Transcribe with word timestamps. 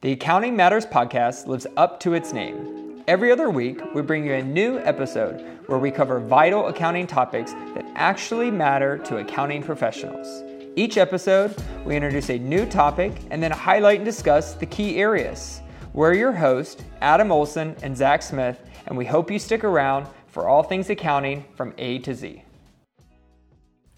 The 0.00 0.12
Accounting 0.12 0.54
Matters 0.54 0.86
podcast 0.86 1.48
lives 1.48 1.66
up 1.76 1.98
to 2.00 2.14
its 2.14 2.32
name. 2.32 3.02
Every 3.08 3.32
other 3.32 3.50
week, 3.50 3.80
we 3.96 4.02
bring 4.02 4.24
you 4.24 4.34
a 4.34 4.42
new 4.44 4.78
episode 4.78 5.44
where 5.66 5.80
we 5.80 5.90
cover 5.90 6.20
vital 6.20 6.68
accounting 6.68 7.08
topics 7.08 7.52
that 7.74 7.84
actually 7.96 8.48
matter 8.48 8.98
to 8.98 9.16
accounting 9.16 9.60
professionals. 9.60 10.44
Each 10.76 10.98
episode, 10.98 11.52
we 11.84 11.96
introduce 11.96 12.30
a 12.30 12.38
new 12.38 12.64
topic 12.64 13.12
and 13.32 13.42
then 13.42 13.50
highlight 13.50 13.96
and 13.96 14.04
discuss 14.04 14.54
the 14.54 14.66
key 14.66 14.98
areas. 14.98 15.62
We're 15.94 16.14
your 16.14 16.30
hosts, 16.30 16.80
Adam 17.00 17.32
Olson 17.32 17.74
and 17.82 17.96
Zach 17.96 18.22
Smith, 18.22 18.60
and 18.86 18.96
we 18.96 19.04
hope 19.04 19.32
you 19.32 19.40
stick 19.40 19.64
around 19.64 20.06
for 20.28 20.46
all 20.46 20.62
things 20.62 20.90
accounting 20.90 21.44
from 21.56 21.74
A 21.76 21.98
to 21.98 22.14
Z. 22.14 22.44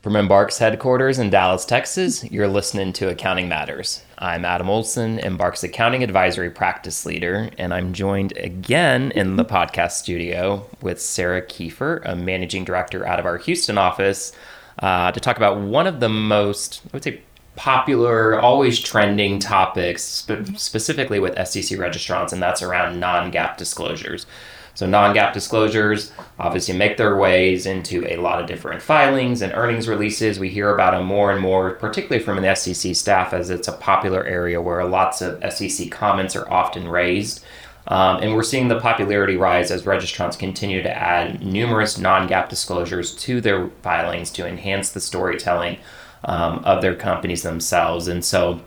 From 0.03 0.17
Embark's 0.17 0.57
headquarters 0.57 1.19
in 1.19 1.29
Dallas, 1.29 1.67
Texas, 1.67 2.25
you're 2.25 2.49
listening 2.49 2.95
to 2.95 3.11
Accounting 3.11 3.50
Matters. 3.50 4.03
I'm 4.17 4.46
Adam 4.46 4.71
Olson, 4.71 5.19
Embark's 5.19 5.62
accounting 5.62 6.03
advisory 6.03 6.49
practice 6.49 7.04
leader, 7.04 7.50
and 7.58 7.75
I'm 7.75 7.93
joined 7.93 8.35
again 8.39 9.11
in 9.11 9.36
the 9.36 9.44
podcast 9.44 9.93
studio 9.93 10.67
with 10.81 11.03
Sarah 11.03 11.43
Kiefer, 11.43 12.00
a 12.07 12.17
managing 12.17 12.64
director 12.64 13.07
out 13.07 13.21
of 13.21 13.27
our 13.27 13.36
Houston 13.36 13.77
office, 13.77 14.32
uh, 14.79 15.13
to 15.13 15.21
talk 15.21 15.36
about 15.36 15.61
one 15.61 15.86
of 15.86 16.00
the 16.00 16.08
most, 16.08 16.80
I 16.86 16.91
would 16.94 17.05
say, 17.05 17.21
popular, 17.57 18.41
always 18.41 18.80
trending 18.80 19.39
topics, 19.39 20.03
spe- 20.03 20.57
specifically 20.57 21.21
with 21.21 21.35
SEC 21.46 21.79
registrants, 21.79 22.32
and 22.32 22.43
that's 22.43 22.63
around 22.63 23.00
non 23.00 23.30
GAAP 23.30 23.58
disclosures. 23.58 24.25
So 24.74 24.86
non-GAAP 24.86 25.32
disclosures 25.32 26.12
obviously 26.38 26.76
make 26.76 26.96
their 26.96 27.16
ways 27.16 27.66
into 27.66 28.06
a 28.06 28.16
lot 28.16 28.40
of 28.40 28.46
different 28.46 28.82
filings 28.82 29.43
and 29.43 29.52
earnings 29.52 29.88
releases. 29.88 30.38
We 30.38 30.48
hear 30.48 30.74
about 30.74 30.93
them 30.93 31.06
more 31.06 31.32
and 31.32 31.40
more, 31.40 31.74
particularly 31.74 32.22
from 32.22 32.42
an 32.42 32.56
SEC 32.56 32.94
staff, 32.94 33.33
as 33.33 33.50
it's 33.50 33.69
a 33.69 33.72
popular 33.72 34.24
area 34.24 34.60
where 34.60 34.84
lots 34.84 35.20
of 35.20 35.42
SEC 35.52 35.91
comments 35.91 36.34
are 36.36 36.50
often 36.50 36.88
raised. 36.88 37.44
Um, 37.86 38.22
and 38.22 38.34
we're 38.34 38.42
seeing 38.42 38.68
the 38.68 38.78
popularity 38.78 39.36
rise 39.36 39.70
as 39.70 39.82
registrants 39.82 40.38
continue 40.38 40.82
to 40.82 40.96
add 40.96 41.42
numerous 41.42 41.98
non 41.98 42.28
GAAP 42.28 42.48
disclosures 42.48 43.14
to 43.16 43.40
their 43.40 43.68
filings 43.82 44.30
to 44.32 44.46
enhance 44.46 44.92
the 44.92 45.00
storytelling 45.00 45.78
um, 46.24 46.58
of 46.64 46.82
their 46.82 46.94
companies 46.94 47.42
themselves. 47.42 48.06
And 48.06 48.24
so 48.24 48.60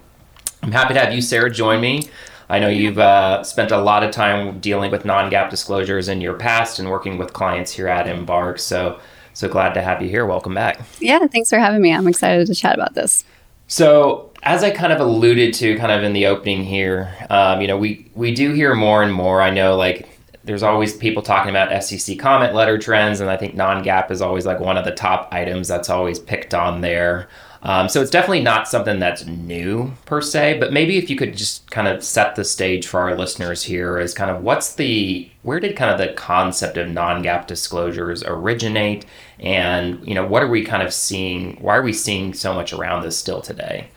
I'm 0.62 0.72
happy 0.72 0.94
to 0.94 1.00
have 1.00 1.14
you, 1.14 1.22
Sarah, 1.22 1.52
join 1.52 1.82
me. 1.82 2.04
I 2.50 2.60
know 2.60 2.68
you've 2.68 3.00
uh, 3.00 3.44
spent 3.44 3.72
a 3.72 3.78
lot 3.78 4.04
of 4.04 4.12
time 4.12 4.60
dealing 4.60 4.92
with 4.92 5.06
non-GAAP 5.06 5.50
disclosures 5.50 6.08
in 6.08 6.22
your 6.22 6.34
past 6.34 6.80
and 6.80 6.90
working 6.90 7.18
with 7.18 7.34
clients 7.34 7.72
here 7.72 7.88
at 7.88 8.08
Embark. 8.08 8.60
So, 8.60 9.00
so 9.34 9.48
glad 9.48 9.74
to 9.74 9.82
have 9.82 10.02
you 10.02 10.10
here. 10.10 10.26
Welcome 10.26 10.54
back. 10.54 10.80
Yeah, 11.00 11.26
thanks 11.28 11.50
for 11.50 11.60
having 11.60 11.82
me. 11.82 11.94
I'm 11.94 12.08
excited 12.08 12.48
to 12.48 12.56
chat 12.56 12.76
about 12.76 12.94
this. 12.94 13.24
So, 13.68 14.32
as 14.44 14.64
I 14.64 14.72
kind 14.72 14.92
of 14.92 15.00
alluded 15.00 15.54
to, 15.56 15.78
kind 15.78 15.92
of 15.92 16.04
in 16.04 16.14
the 16.14 16.26
opening 16.26 16.64
here, 16.64 17.16
um, 17.30 17.62
you 17.62 17.68
know, 17.68 17.78
we 17.78 18.12
we 18.14 18.34
do 18.34 18.54
hear 18.54 18.76
more 18.76 19.02
and 19.02 19.14
more. 19.14 19.42
I 19.42 19.50
know, 19.50 19.78
like, 19.78 20.10
there's 20.44 20.64
always 20.64 20.96
people 20.96 21.24
talking 21.24 21.50
about 21.50 21.84
SEC 21.84 22.20
comment 22.20 22.54
letter 22.54 22.78
trends, 22.78 23.22
and 23.22 23.30
I 23.30 23.38
think 23.38 23.56
non-GAAP 23.56 24.12
is 24.12 24.22
always 24.22 24.46
like 24.46 24.60
one 24.60 24.78
of 24.78 24.84
the 24.84 24.92
top 24.92 25.30
items 25.32 25.70
that's 25.70 25.90
always 25.90 26.20
picked 26.20 26.54
on 26.54 26.82
there. 26.82 27.30
Um, 27.64 27.88
so 27.88 28.02
it's 28.02 28.12
definitely 28.12 28.42
not 28.42 28.68
something 28.68 29.00
that's 29.00 29.26
new 29.26 29.94
per 30.06 30.22
se, 30.22 30.60
but 30.60 30.74
maybe 30.74 30.98
if 30.98 31.10
you 31.10 31.16
could 31.16 31.36
just 31.36 31.72
kind 31.72 31.88
of 31.88 32.04
set 32.04 32.36
the 32.36 32.44
stage 32.44 32.86
for 32.86 33.00
our 33.00 33.16
listeners 33.16 33.64
here 33.64 33.98
as 33.98 34.14
kind 34.14 34.30
of 34.30 34.44
what's 34.44 34.76
the 34.76 35.30
where 35.44 35.62
did 35.62 35.78
kind 35.78 35.90
of 35.90 35.98
the 35.98 36.14
concept 36.14 36.78
of 36.78 36.90
non-GAAP 36.90 37.48
disclosures 37.48 38.22
originate, 38.24 39.06
and 39.40 40.06
you 40.06 40.14
know 40.14 40.28
what 40.28 40.44
are 40.44 40.50
we 40.50 40.64
kind 40.64 40.84
of 40.84 40.94
seeing? 40.94 41.56
Why 41.62 41.78
are 41.78 41.82
we 41.82 41.94
seeing 41.94 42.34
so 42.34 42.54
much 42.54 42.74
around 42.74 43.04
this 43.04 43.18
still 43.18 43.42
today? 43.42 43.88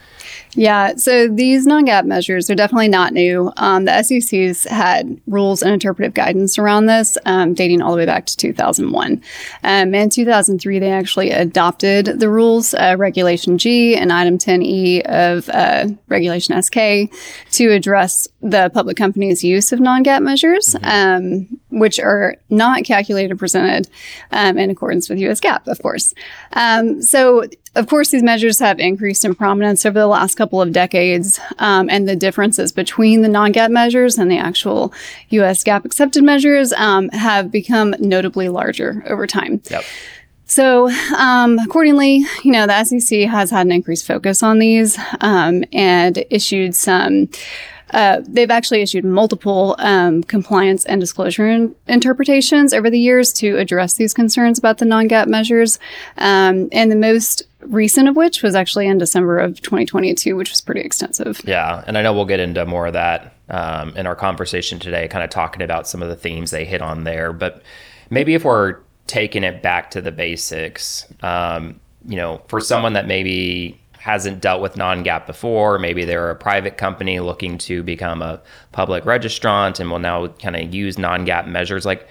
Yeah, 0.57 0.97
so 0.97 1.29
these 1.29 1.67
non 1.67 1.87
GAAP 1.87 2.07
measures 2.07 2.49
are 2.49 2.55
definitely 2.55 2.89
not 2.89 3.13
new. 3.13 3.53
Um, 3.59 3.85
the 3.85 4.03
SEC's 4.03 4.65
had 4.65 5.21
rules 5.27 5.63
and 5.63 5.73
interpretive 5.73 6.15
guidance 6.15 6.59
around 6.59 6.87
this 6.87 7.19
um, 7.27 7.53
dating 7.53 7.83
all 7.83 7.93
the 7.93 7.99
way 7.99 8.07
back 8.07 8.25
to 8.27 8.37
2001. 8.37 9.23
Um, 9.63 9.95
in 9.95 10.09
2003, 10.09 10.79
they 10.79 10.91
actually 10.91 11.31
adopted 11.31 12.07
the 12.07 12.31
rules, 12.31 12.73
uh, 12.73 12.97
Regulation 12.99 13.59
G 13.59 13.97
and 13.97 14.11
Item 14.11 14.39
10E 14.39 15.03
of 15.03 15.49
uh, 15.51 15.89
Regulation 16.09 16.61
SK, 16.63 17.13
to 17.53 17.71
address 17.71 18.27
the 18.41 18.71
public 18.73 18.97
company's 18.97 19.45
use 19.45 19.73
of 19.73 19.81
non 19.81 20.03
GAAP 20.03 20.23
measures, 20.23 20.75
mm-hmm. 20.75 20.87
Um, 20.97 21.61
which 21.69 21.99
are 21.99 22.37
not 22.49 22.85
calculated 22.85 23.33
or 23.33 23.37
presented 23.37 23.89
um, 24.31 24.57
in 24.57 24.71
accordance 24.71 25.11
with 25.11 25.19
US 25.19 25.41
GAAP, 25.41 25.67
of 25.67 25.81
course. 25.83 26.15
Um, 26.55 27.03
so 27.03 27.45
of 27.77 27.87
course, 27.87 28.11
these 28.11 28.23
measures 28.23 28.59
have 28.59 28.81
increased 28.81 29.25
in 29.25 29.35
prominence 29.35 29.87
over 29.87 29.99
the 29.99 30.07
last 30.07 30.35
couple 30.37 30.61
of 30.61 30.73
decades, 30.73 31.39
um, 31.59 31.89
and 31.91 32.09
the 32.09 32.17
differences 32.17 32.73
between 32.73 33.23
the 33.23 33.29
non-GAAP 33.29 33.71
measures 33.71 34.19
and 34.19 34.31
the 34.31 34.39
actual 34.39 34.93
U.S. 35.31 35.63
GAAP 35.63 35.85
accepted 35.85 36.25
measures 36.25 36.73
um, 36.73 37.09
have 37.11 37.53
become 37.53 37.95
notably 37.99 38.49
larger 38.49 39.05
over 39.07 39.27
time. 39.27 39.61
Yep. 39.71 39.85
So, 40.47 40.89
um, 41.17 41.59
accordingly, 41.59 42.25
you 42.45 42.53
know, 42.53 42.67
the 42.67 42.85
SEC 42.85 43.29
has 43.29 43.51
had 43.51 43.67
an 43.67 43.73
increased 43.73 44.07
focus 44.07 44.43
on 44.43 44.59
these 44.59 44.99
um, 45.21 45.65
and 45.73 46.25
issued 46.31 46.75
some. 46.75 47.29
Uh, 47.93 48.21
they've 48.27 48.51
actually 48.51 48.83
issued 48.83 49.05
multiple 49.05 49.77
um, 49.79 50.23
compliance 50.25 50.85
and 50.87 51.01
disclosure 51.01 51.49
in- 51.49 51.75
interpretations 51.87 52.73
over 52.73 52.91
the 52.91 52.99
years 52.99 53.33
to 53.33 53.57
address 53.57 53.95
these 53.95 54.13
concerns 54.13 54.59
about 54.59 54.79
the 54.79 54.85
non-GAAP 54.85 55.29
measures. 55.29 55.79
Um, 56.19 56.69
and 56.73 56.91
the 56.91 56.97
most 56.97 57.43
recent 57.61 58.09
of 58.09 58.17
which 58.17 58.43
was 58.43 58.55
actually 58.55 58.87
in 58.87 58.99
December 58.99 59.39
of 59.39 59.61
2022, 59.61 60.37
which 60.37 60.51
was 60.51 60.61
pretty 60.61 60.81
extensive. 60.81 61.41
Yeah. 61.45 61.83
And 61.87 61.97
I 61.99 62.03
know 62.03 62.13
we'll 62.13 62.25
get 62.25 62.41
into 62.41 62.65
more 62.67 62.87
of 62.87 62.93
that 62.93 63.35
um, 63.49 63.97
in 63.97 64.07
our 64.07 64.17
conversation 64.17 64.79
today, 64.79 65.09
kind 65.09 65.25
of 65.25 65.31
talking 65.31 65.63
about 65.63 65.89
some 65.89 66.03
of 66.03 66.09
the 66.09 66.17
themes 66.17 66.51
they 66.51 66.65
hit 66.65 66.83
on 66.83 67.05
there. 67.05 67.33
But 67.33 67.63
maybe 68.11 68.35
if 68.35 68.45
we're 68.45 68.79
taking 69.07 69.45
it 69.45 69.63
back 69.63 69.91
to 69.93 70.01
the 70.01 70.13
basics, 70.13 71.07
um, 71.23 71.81
you 72.07 72.17
know, 72.17 72.43
for 72.49 72.61
someone 72.61 72.93
that 72.93 73.07
maybe 73.07 73.81
hasn't 74.07 74.41
dealt 74.41 74.63
with 74.63 74.77
non-GAAP 74.77 75.27
before, 75.27 75.81
maybe 75.81 76.05
they're 76.05 76.31
a 76.31 76.37
private 76.37 76.77
company 76.77 77.19
looking 77.19 77.59
to 77.59 77.83
become 77.83 78.23
a 78.23 78.41
public 78.71 79.03
registrant 79.03 79.81
and 79.81 79.91
will 79.91 79.99
now 79.99 80.29
kind 80.29 80.55
of 80.55 80.73
use 80.73 80.97
non-GAAP 80.97 81.49
measures, 81.49 81.85
like 81.85 82.07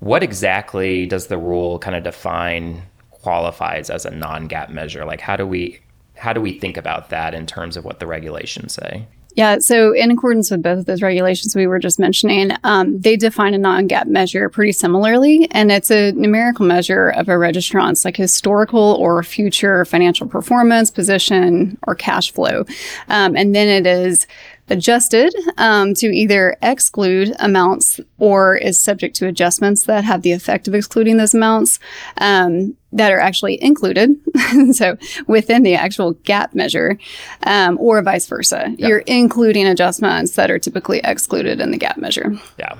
what 0.00 0.24
exactly 0.24 1.06
does 1.06 1.28
the 1.28 1.38
rule 1.38 1.78
kind 1.78 1.94
of 1.94 2.02
define 2.02 2.82
qualifies 3.12 3.88
as 3.88 4.04
a 4.04 4.10
non-GAAP 4.10 4.70
measure? 4.70 5.04
Like 5.04 5.20
how 5.20 5.36
do 5.36 5.46
we 5.46 5.78
how 6.16 6.32
do 6.32 6.40
we 6.40 6.58
think 6.58 6.76
about 6.76 7.10
that 7.10 7.34
in 7.34 7.46
terms 7.46 7.76
of 7.76 7.84
what 7.84 8.00
the 8.00 8.06
regulations 8.08 8.72
say? 8.72 9.06
Yeah, 9.38 9.60
so 9.60 9.92
in 9.92 10.10
accordance 10.10 10.50
with 10.50 10.64
both 10.64 10.80
of 10.80 10.86
those 10.86 11.00
regulations 11.00 11.54
we 11.54 11.68
were 11.68 11.78
just 11.78 12.00
mentioning, 12.00 12.50
um, 12.64 13.00
they 13.00 13.14
define 13.14 13.54
a 13.54 13.58
non-GAAP 13.58 14.08
measure 14.08 14.48
pretty 14.48 14.72
similarly, 14.72 15.46
and 15.52 15.70
it's 15.70 15.92
a 15.92 16.10
numerical 16.10 16.66
measure 16.66 17.10
of 17.10 17.28
a 17.28 17.38
registrant's 17.38 18.04
like 18.04 18.16
historical 18.16 18.96
or 18.98 19.22
future 19.22 19.84
financial 19.84 20.26
performance, 20.26 20.90
position, 20.90 21.78
or 21.86 21.94
cash 21.94 22.32
flow, 22.32 22.64
um, 23.10 23.36
and 23.36 23.54
then 23.54 23.68
it 23.68 23.86
is 23.86 24.26
adjusted 24.70 25.34
um, 25.56 25.94
to 25.94 26.06
either 26.06 26.56
exclude 26.62 27.34
amounts 27.38 28.00
or 28.18 28.56
is 28.56 28.80
subject 28.80 29.16
to 29.16 29.26
adjustments 29.26 29.84
that 29.84 30.04
have 30.04 30.22
the 30.22 30.32
effect 30.32 30.68
of 30.68 30.74
excluding 30.74 31.16
those 31.16 31.34
amounts 31.34 31.78
um, 32.18 32.76
that 32.92 33.12
are 33.12 33.20
actually 33.20 33.62
included. 33.62 34.10
so 34.72 34.96
within 35.26 35.62
the 35.62 35.74
actual 35.74 36.14
GAAP 36.14 36.54
measure, 36.54 36.98
um, 37.44 37.78
or 37.80 38.00
vice 38.02 38.26
versa, 38.26 38.74
you're 38.78 39.00
including 39.00 39.66
adjustments 39.66 40.36
that 40.36 40.50
are 40.50 40.58
typically 40.58 41.00
excluded 41.04 41.60
in 41.60 41.70
the 41.70 41.78
GAAP 41.78 41.96
measure. 41.96 42.32
Yeah, 42.58 42.78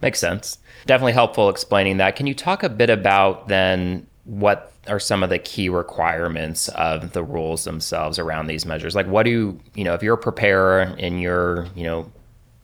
makes 0.00 0.18
sense. 0.18 0.58
Definitely 0.86 1.12
helpful 1.12 1.48
explaining 1.48 1.98
that. 1.98 2.16
Can 2.16 2.26
you 2.26 2.34
talk 2.34 2.62
a 2.62 2.68
bit 2.68 2.90
about 2.90 3.48
then 3.48 4.06
what 4.24 4.71
are 4.88 4.98
some 4.98 5.22
of 5.22 5.30
the 5.30 5.38
key 5.38 5.68
requirements 5.68 6.68
of 6.68 7.12
the 7.12 7.22
rules 7.22 7.64
themselves 7.64 8.18
around 8.18 8.46
these 8.46 8.66
measures? 8.66 8.94
Like, 8.94 9.06
what 9.06 9.24
do 9.24 9.30
you, 9.30 9.60
you 9.74 9.84
know, 9.84 9.94
if 9.94 10.02
you're 10.02 10.14
a 10.14 10.18
preparer 10.18 10.94
and 10.98 11.20
you're, 11.20 11.66
you 11.74 11.84
know, 11.84 12.10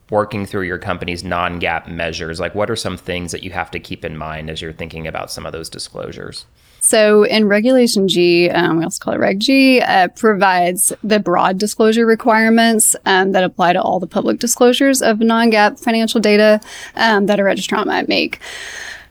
working 0.09 0.45
through 0.45 0.63
your 0.63 0.79
company's 0.79 1.23
non 1.23 1.59
GAAP 1.59 1.87
measures, 1.87 2.39
like, 2.39 2.55
what 2.55 2.69
are 2.69 2.75
some 2.75 2.97
things 2.97 3.31
that 3.31 3.43
you 3.43 3.51
have 3.51 3.71
to 3.71 3.79
keep 3.79 4.03
in 4.03 4.17
mind 4.17 4.49
as 4.49 4.61
you're 4.61 4.73
thinking 4.73 5.07
about 5.07 5.31
some 5.31 5.45
of 5.45 5.53
those 5.53 5.69
disclosures? 5.69 6.45
So, 6.81 7.23
in 7.23 7.47
Regulation 7.47 8.07
G, 8.07 8.49
um, 8.49 8.77
we 8.77 8.83
also 8.83 9.03
call 9.03 9.13
it 9.13 9.19
Reg 9.19 9.39
G, 9.39 9.81
uh, 9.81 10.07
provides 10.09 10.93
the 11.03 11.19
broad 11.19 11.57
disclosure 11.57 12.05
requirements 12.05 12.95
um, 13.05 13.33
that 13.33 13.43
apply 13.43 13.73
to 13.73 13.81
all 13.81 13.99
the 13.99 14.07
public 14.07 14.39
disclosures 14.39 15.01
of 15.01 15.19
non 15.19 15.51
GAAP 15.51 15.79
financial 15.79 16.19
data 16.19 16.59
um, 16.95 17.25
that 17.27 17.39
a 17.39 17.43
registrant 17.43 17.85
might 17.85 18.07
make. 18.07 18.39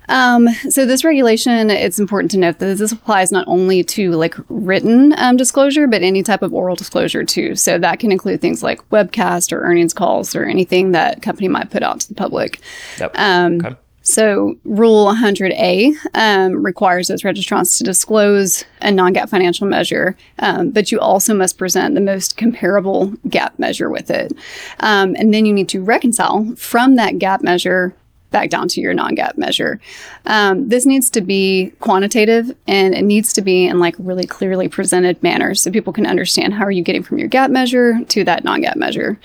Um, 0.08 0.48
so 0.70 0.86
this 0.86 1.04
regulation, 1.04 1.70
it's 1.70 1.98
important 1.98 2.30
to 2.32 2.38
note 2.38 2.58
that 2.58 2.78
this 2.78 2.92
applies 2.92 3.30
not 3.30 3.46
only 3.46 3.84
to 3.84 4.12
like 4.12 4.34
written 4.48 5.14
um, 5.18 5.36
disclosure, 5.36 5.86
but 5.86 6.02
any 6.02 6.22
type 6.22 6.42
of 6.42 6.54
oral 6.54 6.76
disclosure 6.76 7.24
too. 7.24 7.54
So 7.54 7.78
that 7.78 7.98
can 7.98 8.10
include 8.12 8.40
things 8.40 8.62
like 8.62 8.86
webcast 8.90 9.52
or 9.52 9.62
earnings 9.62 9.92
calls 9.92 10.34
or 10.34 10.44
anything 10.44 10.92
that 10.92 11.22
company 11.22 11.48
might 11.48 11.70
put 11.70 11.82
out 11.82 12.00
to 12.00 12.08
the 12.08 12.14
public. 12.14 12.60
Yep. 12.98 13.12
Um, 13.18 13.64
okay. 13.64 13.76
So, 14.08 14.56
Rule 14.64 15.04
100A 15.12 15.94
um, 16.14 16.64
requires 16.64 17.08
those 17.08 17.24
registrants 17.24 17.76
to 17.76 17.84
disclose 17.84 18.64
a 18.80 18.90
non 18.90 19.12
GAAP 19.12 19.28
financial 19.28 19.66
measure, 19.66 20.16
um, 20.38 20.70
but 20.70 20.90
you 20.90 20.98
also 20.98 21.34
must 21.34 21.58
present 21.58 21.94
the 21.94 22.00
most 22.00 22.38
comparable 22.38 23.08
GAAP 23.28 23.58
measure 23.58 23.90
with 23.90 24.10
it. 24.10 24.32
Um, 24.80 25.14
and 25.18 25.34
then 25.34 25.44
you 25.44 25.52
need 25.52 25.68
to 25.68 25.82
reconcile 25.82 26.54
from 26.56 26.96
that 26.96 27.16
GAAP 27.16 27.42
measure 27.42 27.94
back 28.30 28.50
down 28.50 28.68
to 28.68 28.80
your 28.80 28.94
non-GAAP 28.94 29.36
measure. 29.38 29.80
Um, 30.26 30.68
this 30.68 30.84
needs 30.84 31.10
to 31.10 31.20
be 31.20 31.72
quantitative 31.80 32.54
and 32.66 32.94
it 32.94 33.02
needs 33.02 33.32
to 33.34 33.42
be 33.42 33.66
in 33.66 33.78
like 33.78 33.94
really 33.98 34.26
clearly 34.26 34.68
presented 34.68 35.22
manner 35.22 35.54
so 35.54 35.70
people 35.70 35.92
can 35.92 36.06
understand 36.06 36.54
how 36.54 36.64
are 36.64 36.70
you 36.70 36.82
getting 36.82 37.02
from 37.02 37.18
your 37.18 37.28
GAAP 37.28 37.50
measure 37.50 38.04
to 38.08 38.24
that 38.24 38.44
non-GAAP 38.44 38.76
measure. 38.76 39.18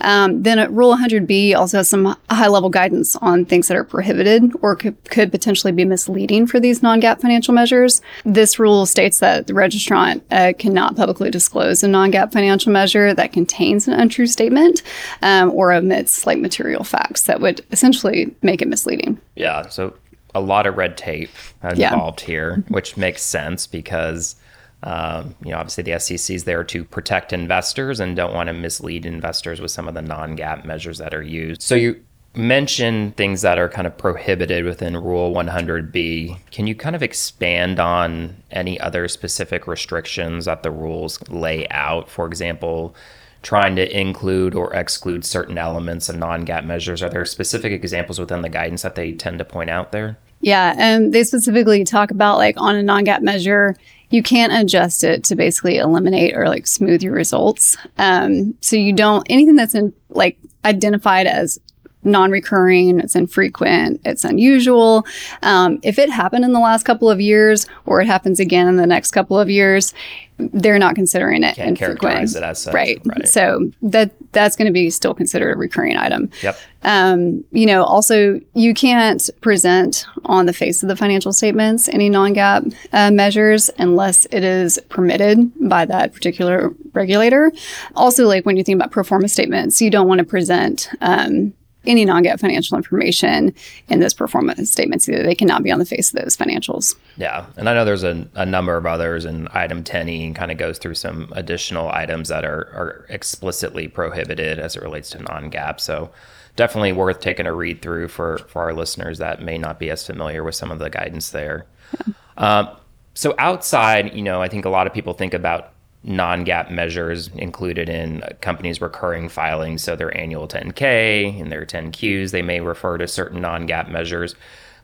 Um, 0.00 0.42
then 0.42 0.74
Rule 0.74 0.96
100B 0.96 1.54
also 1.54 1.78
has 1.78 1.88
some 1.88 2.16
high 2.30 2.48
level 2.48 2.70
guidance 2.70 3.16
on 3.16 3.44
things 3.44 3.68
that 3.68 3.76
are 3.76 3.84
prohibited 3.84 4.52
or 4.62 4.76
could, 4.76 4.96
could 5.10 5.30
potentially 5.30 5.72
be 5.72 5.84
misleading 5.84 6.46
for 6.46 6.58
these 6.58 6.82
non 6.82 7.00
GAAP 7.00 7.20
financial 7.20 7.54
measures. 7.54 8.00
This 8.24 8.58
rule 8.58 8.86
states 8.86 9.20
that 9.20 9.46
the 9.46 9.52
registrant 9.52 10.22
uh, 10.30 10.52
cannot 10.58 10.96
publicly 10.96 11.30
disclose 11.30 11.82
a 11.82 11.88
non 11.88 12.12
GAAP 12.12 12.32
financial 12.32 12.72
measure 12.72 13.14
that 13.14 13.32
contains 13.32 13.86
an 13.86 13.94
untrue 13.94 14.26
statement 14.26 14.82
um, 15.22 15.50
or 15.52 15.72
omits 15.72 16.26
like 16.26 16.38
material 16.38 16.84
facts 16.84 17.22
that 17.24 17.40
would 17.40 17.64
essentially 17.70 18.34
make 18.42 18.62
it 18.62 18.68
misleading. 18.68 19.20
Yeah. 19.36 19.68
So 19.68 19.94
a 20.34 20.40
lot 20.40 20.66
of 20.66 20.76
red 20.76 20.96
tape 20.96 21.30
involved 21.62 22.22
yeah. 22.22 22.26
here, 22.26 22.64
which 22.68 22.96
makes 22.96 23.22
sense 23.22 23.66
because 23.66 24.36
um, 24.82 25.34
you 25.44 25.50
know, 25.50 25.58
obviously 25.58 25.84
the 25.84 25.98
SEC 25.98 26.34
is 26.34 26.44
there 26.44 26.64
to 26.64 26.84
protect 26.84 27.32
investors 27.32 28.00
and 28.00 28.16
don't 28.16 28.34
want 28.34 28.48
to 28.48 28.52
mislead 28.52 29.06
investors 29.06 29.60
with 29.60 29.70
some 29.70 29.86
of 29.86 29.94
the 29.94 30.02
non-GAAP 30.02 30.64
measures 30.64 30.98
that 30.98 31.14
are 31.14 31.22
used. 31.22 31.62
So 31.62 31.74
you 31.74 32.02
mentioned 32.34 33.16
things 33.16 33.42
that 33.42 33.58
are 33.58 33.68
kind 33.68 33.86
of 33.86 33.96
prohibited 33.96 34.64
within 34.64 34.96
Rule 34.96 35.32
100B. 35.32 36.38
Can 36.50 36.66
you 36.66 36.74
kind 36.74 36.96
of 36.96 37.02
expand 37.02 37.78
on 37.78 38.36
any 38.50 38.80
other 38.80 39.06
specific 39.06 39.66
restrictions 39.66 40.46
that 40.46 40.62
the 40.62 40.70
rules 40.70 41.20
lay 41.28 41.68
out? 41.68 42.08
For 42.08 42.26
example, 42.26 42.94
trying 43.42 43.76
to 43.76 43.98
include 43.98 44.54
or 44.54 44.72
exclude 44.74 45.24
certain 45.24 45.58
elements 45.58 46.08
of 46.08 46.16
non-GAAP 46.16 46.64
measures. 46.64 47.02
Are 47.02 47.10
there 47.10 47.24
specific 47.24 47.72
examples 47.72 48.18
within 48.18 48.42
the 48.42 48.48
guidance 48.48 48.82
that 48.82 48.94
they 48.94 49.12
tend 49.12 49.38
to 49.38 49.44
point 49.44 49.70
out 49.70 49.92
there? 49.92 50.18
Yeah, 50.42 50.74
and 50.76 51.14
they 51.14 51.22
specifically 51.24 51.84
talk 51.84 52.10
about 52.10 52.36
like 52.36 52.60
on 52.60 52.74
a 52.74 52.82
non-GAAP 52.82 53.22
measure, 53.22 53.76
you 54.10 54.22
can't 54.22 54.52
adjust 54.52 55.04
it 55.04 55.24
to 55.24 55.36
basically 55.36 55.78
eliminate 55.78 56.36
or 56.36 56.48
like 56.48 56.66
smooth 56.66 57.02
your 57.02 57.14
results. 57.14 57.76
Um, 57.96 58.54
so 58.60 58.76
you 58.76 58.92
don't 58.92 59.26
anything 59.30 59.56
that's 59.56 59.74
in 59.74 59.94
like 60.10 60.36
identified 60.64 61.26
as 61.26 61.58
non-recurring, 62.04 63.00
it's 63.00 63.14
infrequent, 63.14 64.00
it's 64.04 64.24
unusual. 64.24 65.06
Um, 65.42 65.78
if 65.82 65.98
it 65.98 66.10
happened 66.10 66.44
in 66.44 66.52
the 66.52 66.60
last 66.60 66.84
couple 66.84 67.10
of 67.10 67.20
years 67.20 67.66
or 67.86 68.00
it 68.00 68.06
happens 68.06 68.40
again 68.40 68.68
in 68.68 68.76
the 68.76 68.86
next 68.86 69.12
couple 69.12 69.38
of 69.38 69.48
years, 69.48 69.94
they're 70.38 70.78
not 70.78 70.94
considering 70.94 71.44
it 71.44 71.56
Can't 71.56 71.70
infrequent. 71.70 72.34
It 72.34 72.42
as 72.42 72.62
such. 72.62 72.74
Right. 72.74 73.00
right. 73.04 73.28
So 73.28 73.70
that 73.82 74.12
that's 74.32 74.56
going 74.56 74.66
to 74.66 74.72
be 74.72 74.90
still 74.90 75.14
considered 75.14 75.54
a 75.54 75.58
recurring 75.58 75.96
item. 75.96 76.30
Yep. 76.42 76.58
Um, 76.84 77.44
you 77.52 77.66
know, 77.66 77.84
also 77.84 78.40
you 78.54 78.74
can't 78.74 79.28
present 79.40 80.06
on 80.24 80.46
the 80.46 80.52
face 80.52 80.82
of 80.82 80.88
the 80.88 80.96
financial 80.96 81.32
statements 81.32 81.88
any 81.88 82.08
non-GAAP 82.08 82.74
uh, 82.92 83.10
measures 83.10 83.70
unless 83.78 84.26
it 84.26 84.42
is 84.42 84.80
permitted 84.88 85.52
by 85.68 85.84
that 85.84 86.12
particular 86.12 86.74
regulator. 86.92 87.52
Also, 87.94 88.26
like 88.26 88.44
when 88.44 88.56
you 88.56 88.64
think 88.64 88.76
about 88.76 88.90
pro 88.90 89.04
forma 89.04 89.28
statements, 89.28 89.80
you 89.80 89.90
don't 89.90 90.08
want 90.08 90.18
to 90.18 90.24
present 90.24 90.88
um, 91.00 91.52
any 91.86 92.04
non-GAAP 92.04 92.40
financial 92.40 92.76
information 92.76 93.54
in 93.88 94.00
those 94.00 94.14
pro 94.14 94.26
forma 94.26 94.54
statements 94.64 95.08
either. 95.08 95.22
They 95.22 95.34
cannot 95.34 95.62
be 95.62 95.70
on 95.70 95.78
the 95.78 95.84
face 95.84 96.12
of 96.12 96.22
those 96.22 96.36
financials. 96.36 96.94
Yeah. 97.16 97.46
And 97.56 97.68
I 97.68 97.74
know 97.74 97.84
there's 97.84 98.04
a, 98.04 98.26
a 98.34 98.46
number 98.46 98.76
of 98.76 98.86
others 98.86 99.24
and 99.24 99.48
item 99.48 99.82
10E 99.82 100.34
kind 100.34 100.50
of 100.50 100.58
goes 100.58 100.78
through 100.78 100.94
some 100.94 101.32
additional 101.34 101.88
items 101.90 102.28
that 102.28 102.44
are, 102.44 102.70
are 102.74 103.06
explicitly 103.08 103.88
prohibited 103.88 104.58
as 104.58 104.76
it 104.76 104.82
relates 104.82 105.10
to 105.10 105.22
non-GAAP. 105.22 105.80
So 105.80 106.10
definitely 106.56 106.92
worth 106.92 107.20
taking 107.20 107.46
a 107.46 107.54
read 107.54 107.82
through 107.82 108.08
for, 108.08 108.38
for 108.48 108.62
our 108.62 108.74
listeners 108.74 109.18
that 109.18 109.42
may 109.42 109.58
not 109.58 109.78
be 109.78 109.90
as 109.90 110.06
familiar 110.06 110.44
with 110.44 110.54
some 110.54 110.70
of 110.70 110.78
the 110.78 110.90
guidance 110.90 111.30
there. 111.30 111.66
Yeah. 112.06 112.14
Uh, 112.36 112.76
so 113.14 113.34
outside, 113.38 114.14
you 114.14 114.22
know, 114.22 114.40
I 114.40 114.48
think 114.48 114.64
a 114.64 114.70
lot 114.70 114.86
of 114.86 114.94
people 114.94 115.12
think 115.12 115.34
about 115.34 115.72
non-GAAP 116.04 116.70
measures 116.70 117.28
included 117.36 117.88
in 117.88 118.22
companies' 118.40 118.80
recurring 118.80 119.28
filings. 119.28 119.82
So 119.82 119.94
their 119.94 120.16
annual 120.16 120.48
10K 120.48 121.40
and 121.40 121.52
their 121.52 121.64
10Qs, 121.64 122.30
they 122.30 122.42
may 122.42 122.60
refer 122.60 122.98
to 122.98 123.06
certain 123.06 123.40
non-GAAP 123.40 123.88
measures. 123.88 124.34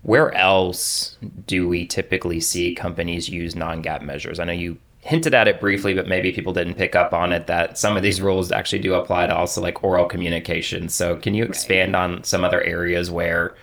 Where 0.03 0.33
else 0.35 1.17
do 1.47 1.69
we 1.69 1.87
typically 1.87 2.41
see 2.41 2.75
companies 2.75 3.29
use 3.29 3.57
non-GAAP 3.57 4.03
measures? 4.03 4.39
I 4.39 4.45
know 4.45 4.53
you 4.53 4.79
hinted 5.01 5.35
at 5.35 5.49
it 5.49 5.61
briefly, 5.61 5.95
but 5.95 6.07
maybe 6.07 6.33
people 6.33 6.53
didn't 6.53 6.75
pick 6.75 6.95
up 6.95 7.13
on 7.13 7.33
it 7.33 7.47
that 7.47 7.79
some 7.79 7.97
of 7.97 8.03
these 8.03 8.21
rules 8.21 8.53
actually 8.53 8.81
do 8.81 8.95
apply 8.95 9.27
to 9.27 9.35
also 9.35 9.61
like 9.61 9.83
oral 9.83 10.05
communication. 10.05 10.89
So 10.89 11.17
can 11.17 11.35
you 11.35 11.45
expand 11.45 11.95
right. 11.95 12.03
on 12.03 12.25
some 12.25 12.45
other 12.45 12.63
areas 12.63 13.11
where 13.11 13.55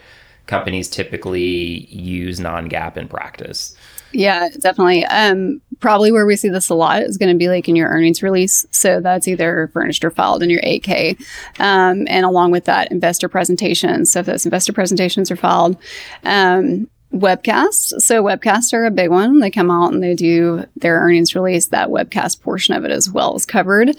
companies 0.47 0.89
typically 0.89 1.85
use 1.85 2.39
non-GAAP 2.39 2.97
in 2.97 3.07
practice? 3.07 3.75
Yeah, 4.15 4.47
definitely. 4.61 5.03
Um, 5.05 5.61
probably 5.81 6.09
where 6.09 6.25
we 6.25 6.37
see 6.37 6.47
this 6.47 6.69
a 6.69 6.73
lot 6.73 7.03
is 7.03 7.17
going 7.17 7.33
to 7.33 7.37
be 7.37 7.49
like 7.49 7.67
in 7.67 7.75
your 7.75 7.89
earnings 7.89 8.23
release. 8.23 8.65
So 8.71 9.01
that's 9.01 9.27
either 9.27 9.69
furnished 9.73 10.05
or 10.05 10.09
filed 10.09 10.41
in 10.41 10.49
your 10.49 10.61
8K. 10.61 11.19
Um, 11.59 12.07
and 12.07 12.25
along 12.25 12.51
with 12.51 12.63
that, 12.65 12.91
investor 12.91 13.27
presentations. 13.27 14.13
So 14.13 14.21
if 14.21 14.25
those 14.25 14.45
investor 14.45 14.71
presentations 14.71 15.29
are 15.31 15.35
filed, 15.35 15.75
um, 16.23 16.87
webcasts. 17.15 18.01
So 18.01 18.21
webcasts 18.21 18.73
are 18.73 18.85
a 18.85 18.91
big 18.91 19.09
one. 19.09 19.39
They 19.39 19.49
come 19.49 19.71
out 19.71 19.93
and 19.93 20.03
they 20.03 20.13
do 20.13 20.65
their 20.75 20.99
earnings 20.99 21.33
release. 21.33 21.67
That 21.67 21.87
webcast 21.87 22.41
portion 22.41 22.75
of 22.75 22.83
it 22.83 22.91
as 22.91 23.09
well 23.09 23.35
is 23.35 23.45
covered. 23.45 23.89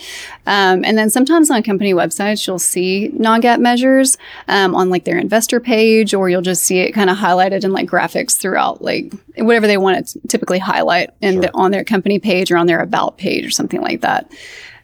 Um, 0.46 0.84
and 0.84 0.98
then 0.98 1.08
sometimes 1.08 1.50
on 1.50 1.62
company 1.62 1.94
websites, 1.94 2.46
you'll 2.46 2.58
see 2.58 3.08
non-GAAP 3.14 3.58
measures 3.58 4.18
um, 4.48 4.74
on 4.74 4.90
like 4.90 5.04
their 5.04 5.18
investor 5.18 5.60
page, 5.60 6.12
or 6.12 6.28
you'll 6.28 6.42
just 6.42 6.62
see 6.62 6.80
it 6.80 6.92
kind 6.92 7.08
of 7.08 7.16
highlighted 7.16 7.64
in 7.64 7.72
like 7.72 7.88
graphics 7.88 8.36
throughout, 8.36 8.82
like 8.82 9.12
whatever 9.38 9.66
they 9.66 9.78
want 9.78 10.06
to 10.06 10.20
typically 10.28 10.58
highlight 10.58 11.10
in 11.22 11.34
sure. 11.34 11.42
the, 11.42 11.54
on 11.54 11.70
their 11.70 11.84
company 11.84 12.18
page 12.18 12.50
or 12.50 12.58
on 12.58 12.66
their 12.66 12.80
about 12.80 13.16
page 13.16 13.46
or 13.46 13.50
something 13.50 13.80
like 13.80 14.02
that. 14.02 14.30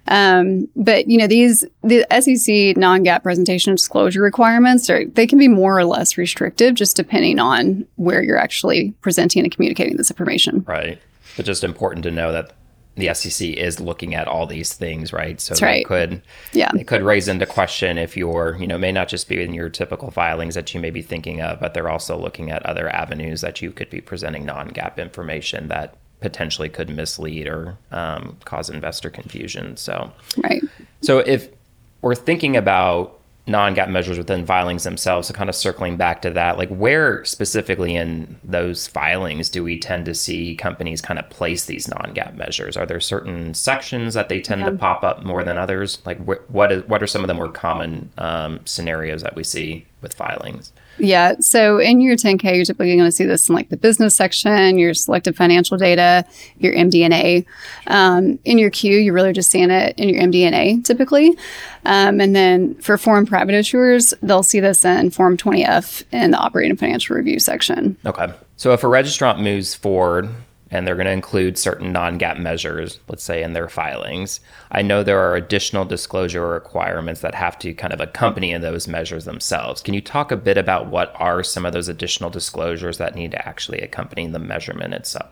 Um, 0.08 0.68
but 0.74 1.08
you 1.08 1.18
know, 1.18 1.26
these 1.26 1.64
the 1.82 2.06
SEC 2.10 2.76
non-GAAP 2.76 3.22
presentation 3.22 3.74
disclosure 3.74 4.22
requirements 4.22 4.90
are 4.90 5.04
they 5.06 5.26
can 5.26 5.38
be 5.38 5.48
more 5.48 5.78
or 5.78 5.84
less 5.84 6.18
restrictive 6.18 6.74
just 6.74 6.96
depending 6.96 7.38
on 7.38 7.86
where 7.96 8.22
you're 8.22 8.38
actually 8.38 8.92
presenting 9.00 9.42
and 9.44 9.52
communicating 9.52 9.96
this 9.96 10.10
information. 10.10 10.64
Right. 10.66 10.98
But 11.36 11.46
just 11.46 11.64
important 11.64 12.02
to 12.04 12.10
know 12.10 12.32
that 12.32 12.52
the 12.94 13.14
SEC 13.14 13.48
is 13.48 13.80
looking 13.80 14.14
at 14.14 14.28
all 14.28 14.46
these 14.46 14.74
things, 14.74 15.12
right? 15.12 15.40
So 15.40 15.54
That's 15.54 15.62
right. 15.62 15.86
could 15.86 16.22
yeah 16.52 16.70
it 16.74 16.86
could 16.86 17.02
raise 17.02 17.28
into 17.28 17.46
question 17.46 17.96
if 17.96 18.16
you're 18.16 18.56
you 18.60 18.66
know 18.66 18.76
may 18.76 18.92
not 18.92 19.08
just 19.08 19.28
be 19.28 19.40
in 19.42 19.54
your 19.54 19.70
typical 19.70 20.10
filings 20.10 20.54
that 20.56 20.74
you 20.74 20.80
may 20.80 20.90
be 20.90 21.00
thinking 21.00 21.40
of, 21.40 21.60
but 21.60 21.74
they're 21.74 21.88
also 21.88 22.18
looking 22.18 22.50
at 22.50 22.64
other 22.66 22.88
avenues 22.90 23.40
that 23.40 23.62
you 23.62 23.70
could 23.70 23.88
be 23.88 24.00
presenting 24.00 24.44
non-GAAP 24.44 24.98
information 24.98 25.68
that 25.68 25.96
potentially 26.22 26.68
could 26.68 26.88
mislead 26.88 27.46
or 27.46 27.76
um, 27.90 28.38
cause 28.44 28.70
investor 28.70 29.10
confusion. 29.10 29.76
So, 29.76 30.10
right. 30.42 30.62
So 31.02 31.18
if 31.18 31.48
we're 32.00 32.14
thinking 32.14 32.56
about 32.56 33.18
non-GAAP 33.46 33.90
measures 33.90 34.18
within 34.18 34.46
filings 34.46 34.84
themselves, 34.84 35.26
so 35.26 35.34
kind 35.34 35.50
of 35.50 35.56
circling 35.56 35.96
back 35.96 36.22
to 36.22 36.30
that, 36.30 36.58
like 36.58 36.68
where 36.68 37.24
specifically 37.24 37.96
in 37.96 38.38
those 38.44 38.86
filings 38.86 39.48
do 39.48 39.64
we 39.64 39.78
tend 39.78 40.04
to 40.06 40.14
see 40.14 40.54
companies 40.54 41.00
kind 41.00 41.18
of 41.18 41.28
place 41.28 41.64
these 41.64 41.88
non-GAAP 41.88 42.36
measures? 42.36 42.76
Are 42.76 42.86
there 42.86 43.00
certain 43.00 43.52
sections 43.54 44.14
that 44.14 44.28
they 44.28 44.40
tend 44.40 44.60
yeah. 44.60 44.70
to 44.70 44.76
pop 44.76 45.02
up 45.02 45.24
more 45.24 45.42
than 45.42 45.58
others? 45.58 45.98
Like 46.06 46.24
wh- 46.24 46.48
what 46.50 46.70
is 46.70 46.84
what 46.84 47.02
are 47.02 47.06
some 47.08 47.22
of 47.22 47.28
the 47.28 47.34
more 47.34 47.48
common 47.48 48.10
um, 48.18 48.60
scenarios 48.64 49.22
that 49.22 49.34
we 49.34 49.42
see 49.42 49.86
with 50.00 50.14
filings? 50.14 50.72
Yeah. 50.98 51.36
So 51.40 51.78
in 51.78 52.00
your 52.00 52.16
10K, 52.16 52.54
you're 52.54 52.64
typically 52.64 52.96
going 52.96 53.08
to 53.08 53.12
see 53.12 53.24
this 53.24 53.48
in 53.48 53.54
like 53.54 53.70
the 53.70 53.76
business 53.76 54.14
section, 54.14 54.78
your 54.78 54.94
selected 54.94 55.36
financial 55.36 55.76
data, 55.76 56.24
your 56.58 56.74
MD&A. 56.74 57.44
Um, 57.86 58.38
in 58.44 58.58
your 58.58 58.70
Q, 58.70 58.98
you're 58.98 59.14
really 59.14 59.32
just 59.32 59.50
seeing 59.50 59.70
it 59.70 59.98
in 59.98 60.08
your 60.08 60.22
MD&A 60.22 60.80
typically. 60.82 61.36
Um, 61.84 62.20
and 62.20 62.36
then 62.36 62.74
for 62.76 62.96
foreign 62.96 63.26
private 63.26 63.54
issuers, 63.54 64.14
they'll 64.22 64.42
see 64.42 64.60
this 64.60 64.84
in 64.84 65.10
Form 65.10 65.36
20F 65.36 66.04
in 66.12 66.30
the 66.30 66.38
operating 66.38 66.76
financial 66.76 67.16
review 67.16 67.38
section. 67.38 67.96
Okay. 68.06 68.32
So 68.56 68.72
if 68.72 68.84
a 68.84 68.86
registrant 68.86 69.40
moves 69.40 69.74
forward 69.74 70.28
and 70.72 70.86
they're 70.86 70.96
going 70.96 71.06
to 71.06 71.12
include 71.12 71.58
certain 71.58 71.92
non 71.92 72.18
GAAP 72.18 72.38
measures, 72.38 72.98
let's 73.06 73.22
say 73.22 73.42
in 73.42 73.52
their 73.52 73.68
filings. 73.68 74.40
I 74.70 74.82
know 74.82 75.02
there 75.02 75.20
are 75.20 75.36
additional 75.36 75.84
disclosure 75.84 76.48
requirements 76.48 77.20
that 77.20 77.34
have 77.34 77.58
to 77.60 77.74
kind 77.74 77.92
of 77.92 78.00
accompany 78.00 78.56
those 78.56 78.88
measures 78.88 79.26
themselves. 79.26 79.82
Can 79.82 79.94
you 79.94 80.00
talk 80.00 80.32
a 80.32 80.36
bit 80.36 80.56
about 80.56 80.88
what 80.88 81.12
are 81.16 81.42
some 81.42 81.66
of 81.66 81.74
those 81.74 81.88
additional 81.88 82.30
disclosures 82.30 82.98
that 82.98 83.14
need 83.14 83.30
to 83.32 83.48
actually 83.48 83.80
accompany 83.80 84.26
the 84.26 84.38
measurement 84.38 84.94
itself? 84.94 85.28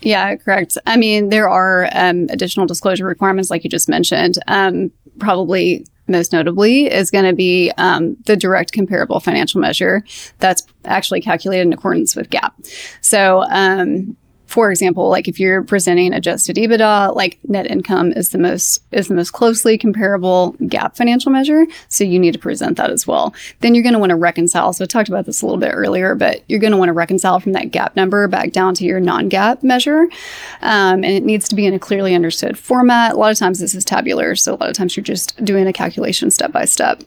Yeah, 0.00 0.34
correct. 0.36 0.76
I 0.86 0.96
mean, 0.96 1.28
there 1.28 1.48
are 1.48 1.88
um, 1.92 2.26
additional 2.30 2.66
disclosure 2.66 3.06
requirements, 3.06 3.50
like 3.50 3.64
you 3.64 3.70
just 3.70 3.88
mentioned. 3.88 4.38
Um, 4.48 4.90
probably 5.18 5.86
most 6.08 6.32
notably 6.32 6.90
is 6.92 7.10
going 7.10 7.24
to 7.24 7.32
be 7.32 7.70
um, 7.78 8.16
the 8.26 8.36
direct 8.36 8.72
comparable 8.72 9.20
financial 9.20 9.60
measure 9.60 10.04
that's 10.38 10.66
actually 10.84 11.20
calculated 11.20 11.62
in 11.62 11.72
accordance 11.72 12.14
with 12.14 12.28
GAAP. 12.28 12.52
So, 13.00 13.44
um, 13.48 14.16
for 14.54 14.70
example, 14.70 15.08
like 15.08 15.26
if 15.26 15.40
you're 15.40 15.64
presenting 15.64 16.14
adjusted 16.14 16.54
EBITDA, 16.54 17.16
like 17.16 17.40
net 17.48 17.68
income 17.68 18.12
is 18.12 18.28
the 18.28 18.38
most 18.38 18.84
is 18.92 19.08
the 19.08 19.14
most 19.14 19.32
closely 19.32 19.76
comparable 19.76 20.54
GAAP 20.60 20.96
financial 20.96 21.32
measure. 21.32 21.66
So 21.88 22.04
you 22.04 22.20
need 22.20 22.34
to 22.34 22.38
present 22.38 22.76
that 22.76 22.90
as 22.90 23.04
well. 23.04 23.34
Then 23.62 23.74
you're 23.74 23.82
going 23.82 23.94
to 23.94 23.98
want 23.98 24.10
to 24.10 24.16
reconcile. 24.16 24.72
So 24.72 24.84
I 24.84 24.86
talked 24.86 25.08
about 25.08 25.26
this 25.26 25.42
a 25.42 25.46
little 25.46 25.58
bit 25.58 25.72
earlier, 25.72 26.14
but 26.14 26.44
you're 26.46 26.60
going 26.60 26.70
to 26.70 26.76
want 26.76 26.88
to 26.88 26.92
reconcile 26.92 27.40
from 27.40 27.50
that 27.54 27.72
GAAP 27.72 27.96
number 27.96 28.28
back 28.28 28.52
down 28.52 28.74
to 28.74 28.84
your 28.84 29.00
non-GAAP 29.00 29.64
measure, 29.64 30.02
um, 30.62 31.02
and 31.02 31.06
it 31.06 31.24
needs 31.24 31.48
to 31.48 31.56
be 31.56 31.66
in 31.66 31.74
a 31.74 31.80
clearly 31.80 32.14
understood 32.14 32.56
format. 32.56 33.14
A 33.14 33.16
lot 33.16 33.32
of 33.32 33.38
times 33.38 33.58
this 33.58 33.74
is 33.74 33.84
tabular, 33.84 34.36
so 34.36 34.54
a 34.54 34.58
lot 34.58 34.68
of 34.68 34.76
times 34.76 34.96
you're 34.96 35.02
just 35.02 35.44
doing 35.44 35.66
a 35.66 35.72
calculation 35.72 36.30
step 36.30 36.52
by 36.52 36.64
step. 36.64 37.02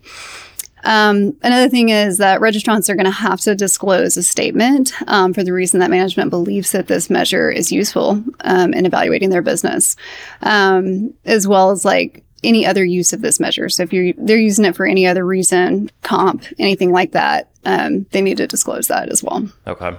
Um, 0.83 1.35
another 1.43 1.69
thing 1.69 1.89
is 1.89 2.17
that 2.17 2.39
registrants 2.39 2.89
are 2.89 2.95
going 2.95 3.05
to 3.05 3.11
have 3.11 3.41
to 3.41 3.55
disclose 3.55 4.17
a 4.17 4.23
statement 4.23 4.93
um, 5.07 5.33
for 5.33 5.43
the 5.43 5.53
reason 5.53 5.79
that 5.79 5.89
management 5.89 6.29
believes 6.29 6.71
that 6.71 6.87
this 6.87 7.09
measure 7.09 7.49
is 7.49 7.71
useful 7.71 8.23
um, 8.41 8.73
in 8.73 8.85
evaluating 8.85 9.29
their 9.29 9.41
business, 9.41 9.95
um, 10.41 11.13
as 11.25 11.47
well 11.47 11.71
as 11.71 11.83
like 11.83 12.23
any 12.43 12.65
other 12.65 12.85
use 12.85 13.13
of 13.13 13.21
this 13.21 13.39
measure. 13.39 13.69
So 13.69 13.83
if 13.83 13.91
you're 13.91 14.13
they're 14.17 14.37
using 14.37 14.65
it 14.65 14.75
for 14.75 14.85
any 14.85 15.07
other 15.07 15.25
reason, 15.25 15.89
comp, 16.03 16.45
anything 16.59 16.91
like 16.91 17.11
that, 17.11 17.49
um, 17.65 18.05
they 18.11 18.21
need 18.21 18.37
to 18.37 18.47
disclose 18.47 18.87
that 18.87 19.09
as 19.09 19.23
well. 19.23 19.49
Okay. 19.65 19.97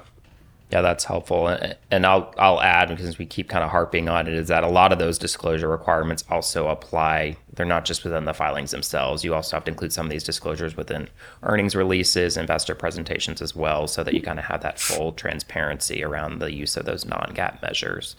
Yeah, 0.71 0.83
that's 0.83 1.05
helpful. 1.05 1.49
And 1.91 2.05
I'll 2.05 2.35
I'll 2.37 2.61
add 2.61 2.91
because 2.91 3.17
we 3.17 3.25
keep 3.25 3.49
kind 3.49 3.65
of 3.65 3.71
harping 3.71 4.09
on 4.11 4.27
it 4.27 4.35
is 4.35 4.49
that 4.49 4.65
a 4.65 4.69
lot 4.69 4.93
of 4.93 4.99
those 4.99 5.19
disclosure 5.19 5.69
requirements 5.69 6.25
also 6.29 6.69
apply. 6.69 7.39
They're 7.55 7.65
not 7.65 7.87
just 7.87 8.05
within 8.05 8.27
the 8.27 8.35
filings 8.35 8.71
themselves. 8.71 9.25
You 9.25 9.35
also 9.35 9.57
have 9.57 9.65
to 9.65 9.71
include 9.71 9.95
some 9.95 10.05
of 10.05 10.11
these 10.11 10.25
disclosures 10.25 10.77
within 10.77 11.09
earnings 11.43 11.75
releases, 11.75 12.37
investor 12.37 12.75
presentations 12.75 13.41
as 13.41 13.57
well, 13.57 13.87
so 13.87 14.05
that 14.05 14.13
you 14.13 14.21
kind 14.21 14.39
of 14.39 14.45
have 14.45 14.61
that 14.61 14.79
full 14.79 15.13
transparency 15.13 16.05
around 16.05 16.39
the 16.39 16.53
use 16.53 16.77
of 16.77 16.85
those 16.85 17.07
non-GAAP 17.07 17.63
measures. 17.63 18.15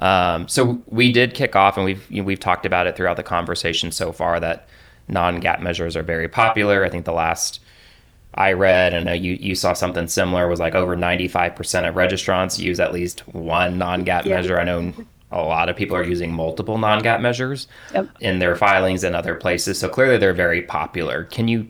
Um, 0.00 0.48
so 0.48 0.82
we 0.88 1.12
did 1.12 1.34
kick 1.34 1.54
off, 1.54 1.76
and 1.76 1.86
we've 1.86 2.10
you 2.10 2.20
know, 2.20 2.26
we've 2.26 2.40
talked 2.40 2.66
about 2.66 2.88
it 2.88 2.96
throughout 2.96 3.16
the 3.16 3.22
conversation 3.22 3.92
so 3.92 4.10
far 4.10 4.40
that 4.40 4.68
non-GAAP 5.06 5.62
measures 5.62 5.96
are 5.96 6.02
very 6.02 6.28
popular. 6.28 6.84
I 6.84 6.88
think 6.88 7.04
the 7.04 7.12
last 7.12 7.60
I 8.36 8.52
read, 8.52 8.92
and 8.92 9.08
uh, 9.08 9.12
you, 9.12 9.34
you 9.40 9.54
saw 9.54 9.72
something 9.72 10.08
similar, 10.08 10.48
was 10.48 10.60
like 10.60 10.74
over 10.74 10.96
95% 10.96 11.88
of 11.88 11.94
registrants 11.94 12.58
use 12.58 12.78
at 12.78 12.92
least 12.92 13.20
one 13.28 13.78
non 13.78 14.04
GAAP 14.04 14.26
yeah. 14.26 14.36
measure. 14.36 14.60
I 14.60 14.64
know 14.64 14.92
a 15.32 15.42
lot 15.42 15.68
of 15.68 15.76
people 15.76 15.96
are 15.96 16.04
using 16.04 16.32
multiple 16.32 16.78
non 16.78 17.02
GAAP 17.02 17.20
measures 17.20 17.66
yep. 17.94 18.08
in 18.20 18.38
their 18.38 18.54
filings 18.54 19.04
and 19.04 19.16
other 19.16 19.34
places. 19.34 19.78
So 19.78 19.88
clearly 19.88 20.18
they're 20.18 20.34
very 20.34 20.62
popular. 20.62 21.24
Can 21.24 21.48
you 21.48 21.68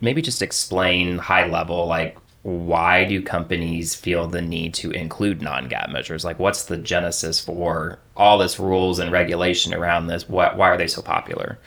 maybe 0.00 0.22
just 0.22 0.42
explain 0.42 1.18
high 1.18 1.46
level, 1.46 1.86
like, 1.86 2.16
why 2.42 3.04
do 3.04 3.20
companies 3.20 3.94
feel 3.94 4.26
the 4.28 4.40
need 4.40 4.72
to 4.74 4.90
include 4.90 5.42
non 5.42 5.68
GAAP 5.68 5.92
measures? 5.92 6.24
Like, 6.24 6.38
what's 6.38 6.64
the 6.64 6.76
genesis 6.76 7.40
for 7.40 7.98
all 8.16 8.38
this 8.38 8.58
rules 8.58 8.98
and 8.98 9.12
regulation 9.12 9.74
around 9.74 10.06
this? 10.06 10.28
Why, 10.28 10.54
why 10.54 10.68
are 10.68 10.76
they 10.76 10.86
so 10.88 11.02
popular? 11.02 11.58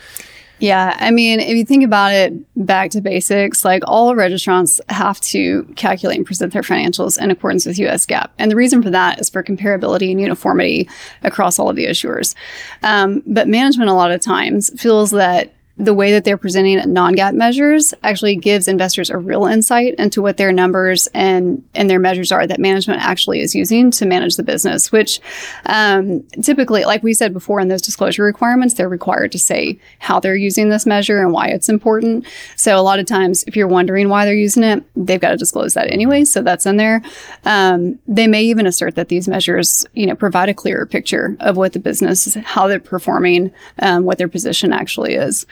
Yeah, 0.62 0.96
I 1.00 1.10
mean, 1.10 1.40
if 1.40 1.58
you 1.58 1.66
think 1.66 1.84
about 1.84 2.14
it 2.14 2.34
back 2.56 2.92
to 2.92 3.02
basics, 3.02 3.66
like 3.66 3.82
all 3.88 4.14
registrants 4.14 4.80
have 4.90 5.20
to 5.22 5.64
calculate 5.76 6.18
and 6.18 6.26
present 6.26 6.54
their 6.54 6.62
financials 6.62 7.20
in 7.20 7.32
accordance 7.32 7.66
with 7.66 7.80
US 7.80 8.06
GAAP. 8.06 8.30
And 8.38 8.52
the 8.52 8.56
reason 8.56 8.84
for 8.84 8.92
that 8.92 9.20
is 9.20 9.28
for 9.28 9.42
comparability 9.42 10.12
and 10.12 10.22
uniformity 10.22 10.88
across 11.24 11.58
all 11.58 11.68
of 11.68 11.76
the 11.76 11.86
issuers. 11.88 12.36
Um, 12.84 13.24
but 13.26 13.48
management, 13.48 13.90
a 13.90 13.94
lot 13.94 14.12
of 14.12 14.22
times, 14.22 14.70
feels 14.80 15.10
that 15.12 15.52
the 15.78 15.94
way 15.94 16.12
that 16.12 16.24
they're 16.24 16.38
presenting 16.38 16.78
non-GAAP 16.94 17.34
measures 17.34 17.94
actually 18.04 18.36
gives 18.36 18.68
investors 18.68 19.10
a 19.10 19.18
real 19.18 19.46
insight 19.46 19.96
into 19.96 20.22
what 20.22 20.38
their 20.38 20.52
numbers 20.52 21.08
and 21.14 21.64
and 21.74 21.90
their 21.90 22.00
measures 22.00 22.32
are 22.32 22.46
that 22.46 22.60
management 22.60 23.02
actually 23.02 23.40
is 23.40 23.56
using 23.56 23.90
to 23.92 24.06
manage 24.06 24.36
the 24.36 24.44
business. 24.44 24.92
Which 24.92 25.20
um, 25.66 26.24
typically, 26.42 26.84
like 26.86 27.04
we 27.04 27.14
said 27.14 27.34
before, 27.34 27.60
in 27.60 27.68
those 27.68 27.82
disclosure 27.82 28.24
requirements, 28.24 28.74
they're 28.74 28.90
required 28.90 29.32
to 29.32 29.40
say 29.40 29.80
how 30.00 30.20
they're 30.20 30.36
using 30.36 30.70
this 30.70 30.86
measure 30.86 31.22
and 31.22 31.32
why 31.32 31.48
it's 31.48 31.70
important. 31.70 32.26
So 32.56 32.78
a 32.78 32.82
lot 32.82 33.00
of 33.00 33.06
times, 33.06 33.44
if 33.48 33.56
you're 33.56 33.68
wondering 33.68 34.10
why 34.10 34.26
they're 34.26 34.34
using 34.34 34.64
it, 34.64 34.84
they've 34.96 35.20
got 35.20 35.32
to 35.32 35.38
disclose 35.38 35.74
that 35.74 35.92
anyway. 35.92 36.26
So 36.26 36.42
that's 36.42 36.66
in 36.66 36.78
there. 36.78 37.02
Um, 37.46 38.00
they 38.08 38.28
may 38.28 38.44
even 38.44 38.68
assert 38.68 38.96
that 38.96 39.08
these 39.08 39.28
measures, 39.28 39.86
you 39.94 40.06
know, 40.06 40.16
provide 40.16 40.50
a 40.50 40.54
clearer 40.54 40.86
picture 40.86 41.36
of 41.40 41.58
what 41.58 41.74
the 41.74 41.80
business, 41.80 42.28
is, 42.28 42.36
how 42.36 42.68
they're 42.68 42.80
performing, 42.80 43.52
um, 43.80 44.04
what 44.04 44.18
their 44.18 44.28
position 44.28 44.74
actually 44.74 45.16
is. 45.16 45.46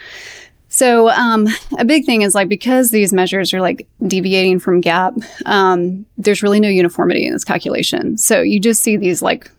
So 0.72 1.10
um, 1.10 1.48
a 1.78 1.84
big 1.84 2.06
thing 2.06 2.22
is 2.22 2.34
like 2.34 2.48
because 2.48 2.92
these 2.92 3.12
measures 3.12 3.52
are 3.52 3.60
like 3.60 3.88
deviating 4.06 4.60
from 4.60 4.80
GAAP, 4.80 5.24
um, 5.44 6.06
there's 6.16 6.44
really 6.44 6.60
no 6.60 6.68
uniformity 6.68 7.26
in 7.26 7.32
this 7.32 7.44
calculation. 7.44 8.16
So 8.16 8.40
you 8.40 8.60
just 8.60 8.80
see 8.80 8.96
these 8.96 9.20
like 9.20 9.50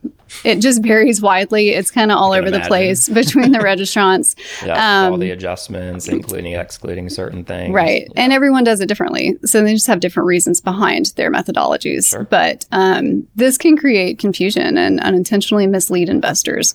it 0.45 0.59
just 0.59 0.81
varies 0.81 1.21
widely. 1.21 1.71
It's 1.71 1.91
kind 1.91 2.11
of 2.11 2.17
all 2.17 2.31
over 2.31 2.47
imagine. 2.47 2.61
the 2.61 2.67
place 2.67 3.09
between 3.13 3.51
the 3.51 3.59
registrants. 3.59 4.35
yeah, 4.65 5.05
um, 5.05 5.13
all 5.13 5.17
the 5.17 5.31
adjustments, 5.31 6.07
including 6.07 6.53
excluding 6.53 7.09
certain 7.09 7.43
things. 7.43 7.73
Right, 7.73 8.03
yeah. 8.03 8.23
and 8.23 8.33
everyone 8.33 8.63
does 8.63 8.79
it 8.79 8.87
differently, 8.87 9.37
so 9.43 9.61
they 9.63 9.73
just 9.73 9.87
have 9.87 9.99
different 9.99 10.27
reasons 10.27 10.61
behind 10.61 11.07
their 11.17 11.31
methodologies. 11.31 12.09
Sure. 12.09 12.23
But 12.23 12.65
um, 12.71 13.27
this 13.35 13.57
can 13.57 13.77
create 13.77 14.17
confusion 14.19 14.77
and 14.77 14.99
unintentionally 15.01 15.67
mislead 15.67 16.09
investors. 16.09 16.73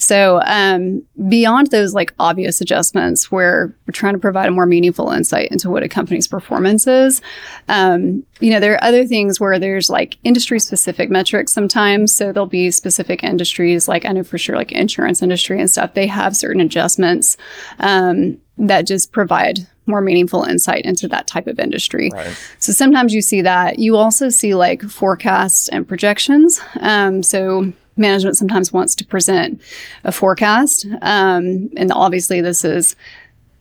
So 0.00 0.40
um, 0.46 1.02
beyond 1.28 1.70
those 1.70 1.92
like 1.92 2.14
obvious 2.18 2.62
adjustments 2.62 3.30
where 3.30 3.76
we're 3.86 3.92
trying 3.92 4.14
to 4.14 4.18
provide 4.18 4.48
a 4.48 4.50
more 4.50 4.64
meaningful 4.64 5.10
insight 5.10 5.50
into 5.50 5.68
what 5.68 5.82
a 5.82 5.88
company's 5.88 6.26
performance 6.26 6.86
is, 6.86 7.20
um, 7.68 8.24
you 8.40 8.50
know, 8.50 8.60
there 8.60 8.72
are 8.74 8.82
other 8.82 9.06
things 9.06 9.38
where 9.38 9.58
there's 9.58 9.90
like 9.90 10.16
industry 10.24 10.58
specific 10.58 11.10
metrics 11.10 11.52
sometimes. 11.52 12.14
So 12.14 12.32
there'll 12.32 12.46
be 12.46 12.70
specific 12.70 13.22
industries, 13.22 13.88
like 13.88 14.06
I 14.06 14.12
know 14.12 14.24
for 14.24 14.38
sure, 14.38 14.56
like 14.56 14.72
insurance 14.72 15.22
industry 15.22 15.60
and 15.60 15.70
stuff, 15.70 15.92
they 15.92 16.06
have 16.06 16.34
certain 16.34 16.62
adjustments 16.62 17.36
um, 17.78 18.38
that 18.56 18.86
just 18.86 19.12
provide 19.12 19.66
more 19.84 20.00
meaningful 20.00 20.44
insight 20.44 20.86
into 20.86 21.08
that 21.08 21.26
type 21.26 21.46
of 21.46 21.58
industry. 21.58 22.08
Right. 22.10 22.34
So 22.58 22.72
sometimes 22.72 23.12
you 23.12 23.20
see 23.20 23.42
that. 23.42 23.78
You 23.78 23.96
also 23.96 24.30
see 24.30 24.54
like 24.54 24.80
forecasts 24.82 25.68
and 25.68 25.86
projections. 25.86 26.58
Um, 26.80 27.22
so 27.22 27.72
management 28.00 28.36
sometimes 28.36 28.72
wants 28.72 28.94
to 28.96 29.04
present 29.04 29.62
a 30.02 30.10
forecast. 30.10 30.86
Um, 31.02 31.70
and 31.76 31.92
obviously, 31.92 32.40
this 32.40 32.64
is 32.64 32.96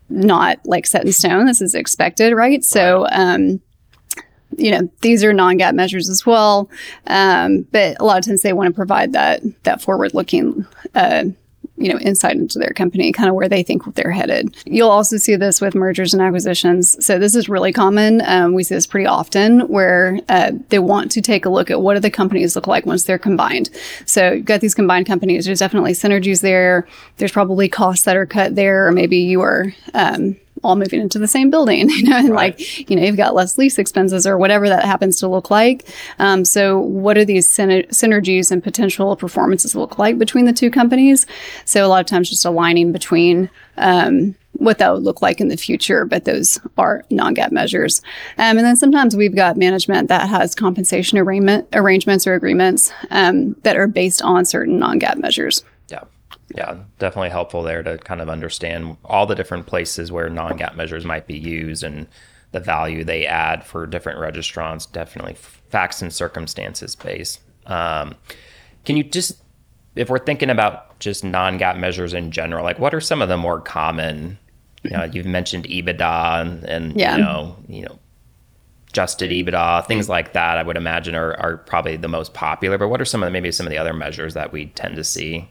not 0.09 0.59
like 0.65 0.87
set 0.87 1.05
in 1.05 1.11
stone. 1.11 1.45
This 1.45 1.61
is 1.61 1.75
expected, 1.75 2.33
right? 2.33 2.63
So, 2.63 3.05
um, 3.11 3.61
you 4.57 4.71
know, 4.71 4.89
these 5.01 5.23
are 5.23 5.33
non-GAAP 5.33 5.75
measures 5.75 6.09
as 6.09 6.25
well. 6.25 6.69
Um, 7.05 7.67
but 7.71 7.97
a 7.99 8.03
lot 8.03 8.17
of 8.17 8.25
times 8.25 8.41
they 8.41 8.53
want 8.53 8.67
to 8.67 8.73
provide 8.73 9.13
that 9.13 9.41
that 9.63 9.81
forward-looking 9.81 10.65
uh, 10.95 11.25
you 11.79 11.91
know, 11.91 11.99
insight 11.99 12.35
into 12.35 12.59
their 12.59 12.73
company, 12.75 13.11
kind 13.11 13.29
of 13.29 13.35
where 13.35 13.49
they 13.49 13.63
think 13.63 13.83
they're 13.95 14.11
headed. 14.11 14.55
You'll 14.65 14.89
also 14.89 15.17
see 15.17 15.35
this 15.35 15.61
with 15.61 15.75
mergers 15.75 16.13
and 16.13 16.21
acquisitions. 16.21 17.03
So 17.03 17.17
this 17.17 17.35
is 17.35 17.49
really 17.49 17.71
common. 17.71 18.21
Um, 18.25 18.53
we 18.53 18.63
see 18.63 18.75
this 18.75 18.85
pretty 18.85 19.07
often 19.07 19.61
where 19.61 20.19
uh, 20.27 20.51
they 20.69 20.79
want 20.79 21.11
to 21.11 21.21
take 21.21 21.45
a 21.45 21.49
look 21.49 21.71
at 21.71 21.81
what 21.81 21.93
do 21.93 21.99
the 22.01 22.11
companies 22.11 22.55
look 22.55 22.67
like 22.67 22.85
once 22.85 23.03
they're 23.03 23.17
combined. 23.17 23.69
So 24.05 24.33
you've 24.33 24.45
got 24.45 24.61
these 24.61 24.75
combined 24.75 25.07
companies. 25.07 25.45
There's 25.45 25.59
definitely 25.59 25.93
synergies 25.93 26.41
there. 26.41 26.87
There's 27.17 27.31
probably 27.31 27.69
costs 27.69 28.05
that 28.05 28.17
are 28.17 28.25
cut 28.25 28.55
there, 28.55 28.87
or 28.87 28.91
maybe 28.91 29.17
you 29.17 29.41
are 29.41 29.73
um, 29.93 30.35
all 30.63 30.75
moving 30.75 31.01
into 31.01 31.19
the 31.19 31.27
same 31.27 31.49
building, 31.49 31.89
you 31.89 32.03
know, 32.03 32.17
and 32.17 32.29
right. 32.29 32.57
like, 32.57 32.89
you 32.89 32.95
know, 32.95 33.03
you've 33.03 33.17
got 33.17 33.35
less 33.35 33.57
lease 33.57 33.77
expenses 33.77 34.25
or 34.25 34.37
whatever 34.37 34.69
that 34.69 34.83
happens 34.83 35.19
to 35.19 35.27
look 35.27 35.49
like. 35.49 35.87
Um, 36.19 36.45
so 36.45 36.79
what 36.79 37.15
do 37.15 37.25
these 37.25 37.47
synergies 37.47 38.51
and 38.51 38.63
potential 38.63 39.15
performances 39.15 39.75
look 39.75 39.97
like 39.97 40.17
between 40.17 40.45
the 40.45 40.53
two 40.53 40.71
companies? 40.71 41.25
So 41.65 41.85
a 41.85 41.87
lot 41.87 42.01
of 42.01 42.05
times 42.05 42.29
just 42.29 42.45
aligning 42.45 42.91
between, 42.91 43.49
um, 43.77 44.35
what 44.53 44.77
that 44.79 44.93
would 44.93 45.03
look 45.03 45.21
like 45.21 45.39
in 45.39 45.47
the 45.47 45.55
future, 45.55 46.05
but 46.05 46.25
those 46.25 46.59
are 46.77 47.05
non-GAAP 47.09 47.51
measures. 47.51 48.01
Um, 48.37 48.57
and 48.57 48.65
then 48.65 48.75
sometimes 48.75 49.15
we've 49.15 49.35
got 49.35 49.55
management 49.55 50.09
that 50.09 50.27
has 50.27 50.53
compensation 50.53 51.17
arrangement, 51.17 51.67
arrangements 51.71 52.27
or 52.27 52.33
agreements 52.33 52.91
um, 53.09 53.53
that 53.63 53.77
are 53.77 53.87
based 53.87 54.21
on 54.21 54.45
certain 54.45 54.77
non-GAAP 54.77 55.17
measures 55.17 55.63
yeah, 56.55 56.77
definitely 56.97 57.29
helpful 57.29 57.63
there 57.63 57.83
to 57.83 57.97
kind 57.99 58.21
of 58.21 58.29
understand 58.29 58.97
all 59.05 59.25
the 59.25 59.35
different 59.35 59.67
places 59.67 60.11
where 60.11 60.29
non-GAAP 60.29 60.75
measures 60.75 61.05
might 61.05 61.27
be 61.27 61.37
used 61.37 61.83
and 61.83 62.07
the 62.51 62.59
value 62.59 63.03
they 63.03 63.25
add 63.27 63.63
for 63.63 63.85
different 63.85 64.19
registrants. 64.19 64.91
Definitely 64.91 65.35
facts 65.35 66.01
and 66.01 66.11
circumstances 66.11 66.95
based. 66.95 67.41
Um, 67.67 68.15
can 68.85 68.97
you 68.97 69.03
just, 69.03 69.43
if 69.95 70.09
we're 70.09 70.17
thinking 70.17 70.49
about 70.49 70.97
just 70.99 71.23
non-GAAP 71.23 71.77
measures 71.79 72.13
in 72.13 72.31
general, 72.31 72.63
like 72.63 72.79
what 72.79 72.93
are 72.93 73.01
some 73.01 73.21
of 73.21 73.29
the 73.29 73.37
more 73.37 73.61
common? 73.61 74.39
You 74.83 74.91
know, 74.91 75.03
you've 75.03 75.25
mentioned 75.25 75.65
EBITDA 75.65 76.41
and, 76.41 76.63
and 76.63 76.99
yeah. 76.99 77.17
you 77.17 77.23
know, 77.23 77.55
you 77.67 77.81
know, 77.83 77.99
adjusted 78.89 79.29
EBITDA, 79.29 79.85
things 79.85 80.09
like 80.09 80.33
that. 80.33 80.57
I 80.57 80.63
would 80.63 80.77
imagine 80.77 81.13
are, 81.13 81.39
are 81.39 81.57
probably 81.57 81.95
the 81.97 82.07
most 82.07 82.33
popular. 82.33 82.77
But 82.77 82.87
what 82.87 82.99
are 82.99 83.05
some 83.05 83.21
of 83.21 83.27
the, 83.27 83.31
maybe 83.31 83.51
some 83.51 83.67
of 83.67 83.71
the 83.71 83.77
other 83.77 83.93
measures 83.93 84.33
that 84.33 84.51
we 84.51 84.67
tend 84.67 84.95
to 84.95 85.03
see? 85.03 85.47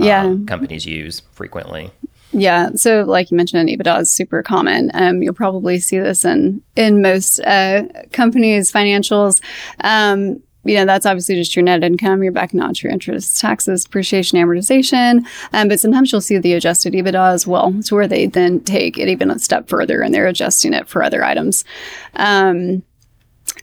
Yeah. 0.00 0.24
Um, 0.24 0.46
companies 0.46 0.86
use 0.86 1.22
frequently. 1.32 1.90
Yeah. 2.32 2.70
So, 2.74 3.02
like 3.02 3.30
you 3.30 3.36
mentioned, 3.36 3.68
EBITDA 3.68 4.00
is 4.02 4.10
super 4.10 4.42
common. 4.42 4.90
Um, 4.94 5.22
you'll 5.22 5.34
probably 5.34 5.78
see 5.78 5.98
this 5.98 6.24
in 6.24 6.62
in 6.74 7.00
most 7.00 7.40
uh, 7.40 7.84
companies' 8.12 8.70
financials. 8.70 9.40
Um, 9.82 10.42
you 10.66 10.74
know, 10.74 10.84
that's 10.84 11.06
obviously 11.06 11.36
just 11.36 11.54
your 11.54 11.62
net 11.62 11.84
income. 11.84 12.22
You're 12.22 12.32
backing 12.32 12.60
out 12.60 12.82
your 12.82 12.92
interest, 12.92 13.40
taxes, 13.40 13.84
depreciation, 13.84 14.38
amortization. 14.38 15.24
Um, 15.52 15.68
but 15.68 15.80
sometimes 15.80 16.10
you'll 16.10 16.20
see 16.20 16.38
the 16.38 16.54
adjusted 16.54 16.92
EBITDA 16.92 17.32
as 17.32 17.46
well, 17.46 17.72
to 17.84 17.94
where 17.94 18.08
they 18.08 18.26
then 18.26 18.60
take 18.60 18.98
it 18.98 19.08
even 19.08 19.30
a 19.30 19.38
step 19.38 19.68
further 19.68 20.02
and 20.02 20.12
they're 20.12 20.26
adjusting 20.26 20.72
it 20.72 20.88
for 20.88 21.02
other 21.04 21.24
items. 21.24 21.64
Um, 22.14 22.82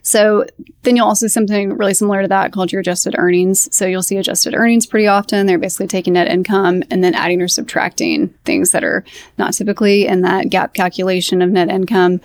so 0.04 0.44
then 0.82 0.96
you'll 0.96 1.06
also 1.06 1.26
see 1.26 1.32
something 1.32 1.76
really 1.78 1.94
similar 1.94 2.20
to 2.20 2.28
that 2.28 2.52
called 2.52 2.70
your 2.70 2.82
adjusted 2.82 3.14
earnings. 3.16 3.74
So 3.74 3.86
you'll 3.86 4.02
see 4.02 4.18
adjusted 4.18 4.54
earnings 4.54 4.84
pretty 4.84 5.06
often. 5.06 5.46
They're 5.46 5.58
basically 5.58 5.86
taking 5.86 6.12
net 6.12 6.28
income 6.28 6.82
and 6.90 7.02
then 7.02 7.14
adding 7.14 7.40
or 7.40 7.48
subtracting 7.48 8.28
things 8.44 8.70
that 8.72 8.84
are 8.84 9.02
not 9.38 9.54
typically 9.54 10.06
in 10.06 10.20
that 10.20 10.46
GAAP 10.46 10.74
calculation 10.74 11.40
of 11.40 11.48
net 11.48 11.70
income. 11.70 12.20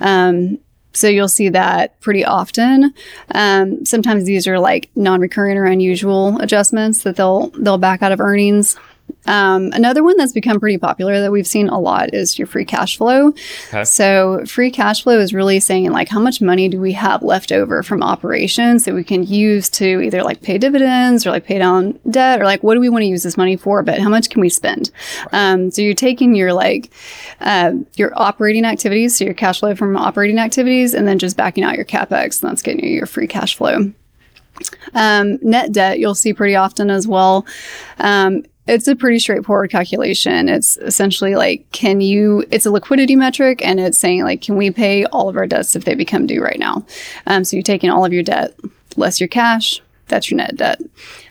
Um, 0.00 0.58
so 0.92 1.06
you'll 1.06 1.28
see 1.28 1.48
that 1.50 1.98
pretty 2.00 2.24
often. 2.24 2.92
Um, 3.32 3.84
sometimes 3.84 4.24
these 4.24 4.48
are 4.48 4.58
like 4.58 4.90
non-recurring 4.96 5.56
or 5.56 5.66
unusual 5.66 6.36
adjustments 6.40 7.04
that 7.04 7.14
they'll 7.14 7.50
they'll 7.50 7.78
back 7.78 8.02
out 8.02 8.10
of 8.10 8.20
earnings. 8.20 8.76
Um, 9.26 9.70
another 9.72 10.02
one 10.02 10.16
that's 10.16 10.32
become 10.32 10.60
pretty 10.60 10.78
popular 10.78 11.20
that 11.20 11.32
we've 11.32 11.46
seen 11.46 11.68
a 11.68 11.78
lot 11.78 12.14
is 12.14 12.38
your 12.38 12.46
free 12.46 12.64
cash 12.64 12.96
flow. 12.96 13.28
Okay. 13.68 13.84
So, 13.84 14.44
free 14.46 14.70
cash 14.70 15.02
flow 15.02 15.18
is 15.18 15.32
really 15.32 15.60
saying, 15.60 15.90
like, 15.92 16.08
how 16.08 16.20
much 16.20 16.40
money 16.40 16.68
do 16.68 16.80
we 16.80 16.92
have 16.92 17.22
left 17.22 17.52
over 17.52 17.82
from 17.82 18.02
operations 18.02 18.84
that 18.84 18.94
we 18.94 19.04
can 19.04 19.22
use 19.24 19.68
to 19.70 20.00
either 20.00 20.22
like 20.22 20.42
pay 20.42 20.58
dividends 20.58 21.26
or 21.26 21.30
like 21.30 21.44
pay 21.44 21.58
down 21.58 21.98
debt 22.10 22.40
or 22.40 22.44
like 22.44 22.62
what 22.62 22.74
do 22.74 22.80
we 22.80 22.88
want 22.88 23.02
to 23.02 23.06
use 23.08 23.22
this 23.22 23.36
money 23.36 23.56
for? 23.56 23.82
But 23.82 23.98
how 23.98 24.08
much 24.08 24.30
can 24.30 24.40
we 24.40 24.48
spend? 24.48 24.90
Um, 25.32 25.70
so, 25.70 25.82
you're 25.82 25.94
taking 25.94 26.34
your 26.34 26.52
like 26.52 26.92
uh, 27.40 27.72
your 27.96 28.12
operating 28.16 28.64
activities, 28.64 29.16
so 29.16 29.24
your 29.24 29.34
cash 29.34 29.60
flow 29.60 29.74
from 29.74 29.96
operating 29.96 30.38
activities, 30.38 30.94
and 30.94 31.06
then 31.06 31.18
just 31.18 31.36
backing 31.36 31.64
out 31.64 31.76
your 31.76 31.84
capex, 31.84 32.42
and 32.42 32.50
that's 32.50 32.62
getting 32.62 32.84
you 32.84 32.90
your 32.90 33.06
free 33.06 33.26
cash 33.26 33.56
flow. 33.56 33.92
Um, 34.94 35.38
net 35.42 35.72
debt 35.72 35.98
you'll 35.98 36.14
see 36.14 36.32
pretty 36.32 36.56
often 36.56 36.90
as 36.90 37.06
well. 37.06 37.46
Um, 37.98 38.44
it's 38.66 38.86
a 38.86 38.94
pretty 38.94 39.18
straightforward 39.18 39.70
calculation. 39.70 40.48
It's 40.48 40.76
essentially 40.78 41.34
like, 41.34 41.70
can 41.72 42.00
you, 42.00 42.44
it's 42.50 42.66
a 42.66 42.70
liquidity 42.70 43.16
metric 43.16 43.64
and 43.64 43.80
it's 43.80 43.98
saying 43.98 44.22
like, 44.22 44.42
can 44.42 44.56
we 44.56 44.70
pay 44.70 45.04
all 45.06 45.28
of 45.28 45.36
our 45.36 45.46
debts 45.46 45.74
if 45.74 45.84
they 45.84 45.94
become 45.94 46.26
due 46.26 46.42
right 46.42 46.58
now? 46.58 46.84
Um, 47.26 47.44
so 47.44 47.56
you're 47.56 47.62
taking 47.62 47.90
all 47.90 48.04
of 48.04 48.12
your 48.12 48.22
debt 48.22 48.54
less 48.96 49.20
your 49.20 49.28
cash, 49.28 49.80
that's 50.08 50.30
your 50.30 50.36
net 50.36 50.56
debt. 50.56 50.80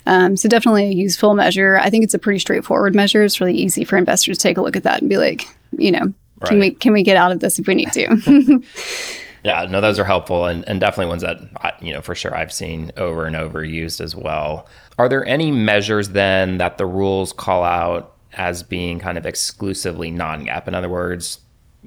Um, 0.06 0.36
so 0.36 0.50
definitely 0.50 0.86
a 0.86 0.94
useful 0.94 1.34
measure. 1.34 1.78
I 1.78 1.90
think 1.90 2.04
it's 2.04 2.14
a 2.14 2.20
pretty 2.20 2.40
straightforward 2.40 2.96
measure. 2.96 3.24
It's 3.24 3.40
really 3.40 3.54
easy 3.54 3.84
for 3.84 3.98
investors 3.98 4.38
to 4.40 4.44
take 4.44 4.58
a 4.58 4.62
look 4.62 4.76
at 4.76 4.84
that 4.84 5.02
and 5.02 5.10
be 5.10 5.18
like, 5.18 5.48
you 5.78 5.92
know, 5.92 6.14
right. 6.40 6.50
can 6.50 6.60
we 6.60 6.72
can 6.72 6.94
we 6.94 7.04
get 7.04 7.18
out 7.18 7.32
of 7.32 7.40
this 7.40 7.60
if 7.60 7.68
we 7.68 7.76
need 7.76 7.92
to? 7.94 8.64
yeah, 9.44 9.66
no, 9.70 9.82
those 9.82 10.00
are 10.00 10.04
helpful 10.04 10.46
and, 10.46 10.68
and 10.68 10.80
definitely 10.80 11.10
ones 11.10 11.22
that 11.22 11.40
you 11.82 11.94
know 11.94 12.02
for 12.02 12.16
sure 12.16 12.36
I've 12.36 12.54
seen 12.54 12.92
over 12.98 13.26
and 13.26 13.36
over 13.36 13.64
used 13.64 14.02
as 14.02 14.16
well. 14.16 14.68
Are 14.98 15.08
there 15.10 15.26
any 15.26 15.52
measures 15.52 16.10
then 16.10 16.58
that 16.58 16.78
the 16.78 16.86
rules 16.86 17.32
call 17.34 17.64
out 17.64 18.16
as 18.34 18.64
being 18.64 19.00
kind 19.00 19.18
of 19.18 19.26
exclusively 19.26 20.12
non-GAAP? 20.12 20.68
In 20.68 20.76
other 20.76 20.90
words, 20.90 21.40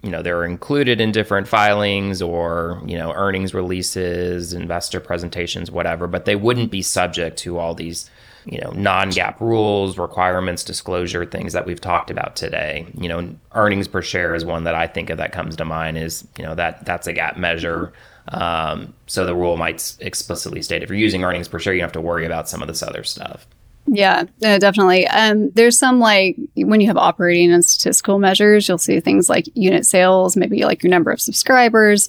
you 0.03 0.11
know, 0.11 0.23
they're 0.23 0.45
included 0.45 1.01
in 1.01 1.13
different 1.13 1.47
filings 1.47 2.23
or, 2.23 2.83
you 2.87 2.97
know, 2.97 3.13
earnings 3.13 3.53
releases, 3.53 4.53
investor 4.53 4.99
presentations, 4.99 5.71
whatever, 5.71 6.07
but 6.07 6.25
they 6.25 6.35
wouldn't 6.35 6.71
be 6.71 6.83
subject 6.83 7.37
to 7.39 7.59
all 7.59 7.75
these, 7.75 8.11
you 8.45 8.61
know, 8.61 8.71
non-GAAP 8.71 9.41
rules, 9.41 9.99
requirements, 9.99 10.65
disclosure, 10.65 11.25
things 11.25 11.53
that 11.53 11.67
we've 11.67 11.81
talked 11.81 12.11
about 12.11 12.37
today. 12.37 12.87
You 12.99 13.09
know, 13.09 13.35
earnings 13.55 13.89
per 13.89 14.03
share 14.03 14.35
is 14.35 14.45
one 14.45 14.65
that 14.65 14.75
I 14.75 14.87
think 14.87 15.11
of 15.11 15.19
that 15.19 15.33
comes 15.33 15.57
to 15.57 15.65
mind 15.65 15.99
is, 15.99 16.27
you 16.37 16.45
know, 16.45 16.55
that 16.55 16.85
that's 16.85 17.07
a 17.07 17.13
GAAP 17.13 17.37
measure. 17.37 17.93
Um, 18.29 18.95
so 19.07 19.27
the 19.27 19.35
rule 19.35 19.57
might 19.57 19.97
explicitly 20.01 20.63
state 20.63 20.83
if 20.83 20.89
you're 20.89 20.99
using 20.99 21.25
earnings 21.25 21.49
per 21.49 21.59
share, 21.59 21.75
you 21.75 21.81
don't 21.81 21.87
have 21.87 21.93
to 21.93 22.01
worry 22.01 22.25
about 22.25 22.49
some 22.49 22.63
of 22.63 22.69
this 22.69 22.83
other 22.83 23.05
stuff. 23.05 23.47
Yeah, 23.87 24.25
definitely. 24.39 25.07
Um, 25.09 25.51
there's 25.51 25.79
some 25.79 25.99
like 25.99 26.37
when 26.55 26.81
you 26.81 26.87
have 26.87 26.97
operating 26.97 27.53
and 27.53 27.65
statistical 27.65 28.19
measures, 28.19 28.69
you'll 28.69 28.79
see 28.79 29.01
things 29.01 29.29
like 29.29 29.47
unit 29.55 29.85
sales, 29.85 30.37
maybe 30.37 30.65
like 30.65 30.83
your 30.83 30.91
number 30.91 31.11
of 31.11 31.21
subscribers. 31.21 32.09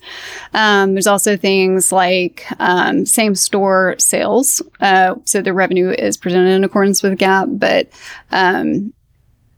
Um, 0.54 0.94
there's 0.94 1.08
also 1.08 1.36
things 1.36 1.92
like 1.92 2.46
um, 2.60 3.06
same 3.06 3.34
store 3.34 3.96
sales. 3.98 4.62
Uh, 4.80 5.16
so 5.26 5.42
the 5.42 5.54
revenue 5.54 5.90
is 5.90 6.16
presented 6.16 6.52
in 6.52 6.64
accordance 6.64 7.02
with 7.02 7.18
GAAP, 7.18 7.60
but 7.60 7.90
um, 8.32 8.94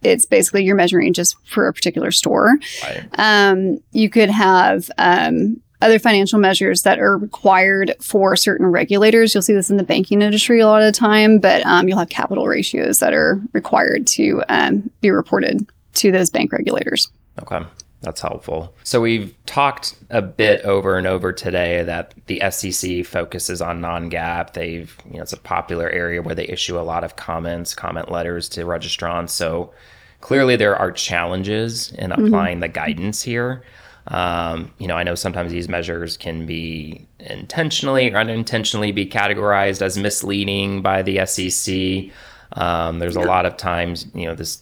it's 0.01 0.25
basically 0.25 0.63
you're 0.63 0.75
measuring 0.75 1.13
just 1.13 1.35
for 1.47 1.67
a 1.67 1.73
particular 1.73 2.11
store. 2.11 2.57
Right. 2.83 3.07
Um, 3.17 3.79
you 3.91 4.09
could 4.09 4.29
have 4.29 4.89
um, 4.97 5.61
other 5.85 5.99
financial 5.99 6.39
measures 6.39 6.81
that 6.81 6.99
are 6.99 7.17
required 7.17 7.93
for 8.01 8.35
certain 8.35 8.65
regulators. 8.65 9.33
You'll 9.33 9.43
see 9.43 9.53
this 9.53 9.69
in 9.69 9.77
the 9.77 9.83
banking 9.83 10.21
industry 10.21 10.59
a 10.59 10.67
lot 10.67 10.81
of 10.81 10.91
the 10.91 10.97
time, 10.97 11.39
but 11.39 11.65
um, 11.65 11.87
you'll 11.87 11.99
have 11.99 12.09
capital 12.09 12.47
ratios 12.47 12.99
that 12.99 13.13
are 13.13 13.39
required 13.53 14.07
to 14.07 14.43
um, 14.49 14.89
be 15.01 15.11
reported 15.11 15.65
to 15.95 16.11
those 16.11 16.29
bank 16.29 16.51
regulators. 16.51 17.09
Okay. 17.41 17.63
That's 18.01 18.21
helpful. 18.21 18.73
So 18.83 19.01
we've 19.01 19.33
talked 19.47 19.95
a 20.11 20.21
bit 20.21 20.61
over 20.61 20.97
and 20.97 21.07
over 21.07 21.33
today 21.33 21.81
that 21.83 22.13
the 22.27 22.41
SEC 22.51 23.03
focuses 23.03 23.61
on 23.61 23.81
non-GAAP. 23.81 24.53
They've, 24.53 24.95
you 25.09 25.17
know, 25.17 25.23
it's 25.23 25.33
a 25.33 25.37
popular 25.37 25.89
area 25.89 26.21
where 26.21 26.35
they 26.35 26.47
issue 26.47 26.77
a 26.77 26.81
lot 26.81 27.03
of 27.03 27.15
comments, 27.15 27.73
comment 27.73 28.11
letters 28.11 28.47
to 28.49 28.65
registrants. 28.65 29.31
So 29.31 29.73
clearly 30.21 30.55
there 30.55 30.75
are 30.75 30.91
challenges 30.91 31.91
in 31.93 32.11
applying 32.11 32.55
mm-hmm. 32.55 32.61
the 32.61 32.67
guidance 32.67 33.23
here. 33.23 33.63
Um, 34.07 34.71
you 34.77 34.87
know, 34.87 34.95
I 34.95 35.03
know 35.03 35.15
sometimes 35.15 35.51
these 35.51 35.67
measures 35.67 36.15
can 36.15 36.45
be 36.45 37.07
intentionally 37.19 38.11
or 38.11 38.17
unintentionally 38.17 38.91
be 38.91 39.05
categorized 39.05 39.81
as 39.81 39.97
misleading 39.97 40.81
by 40.81 41.01
the 41.01 41.25
SEC. 41.25 42.13
Um, 42.53 42.99
there's 42.99 43.15
a 43.15 43.21
lot 43.21 43.45
of 43.45 43.57
times, 43.57 44.05
you 44.13 44.25
know, 44.25 44.35
this 44.35 44.61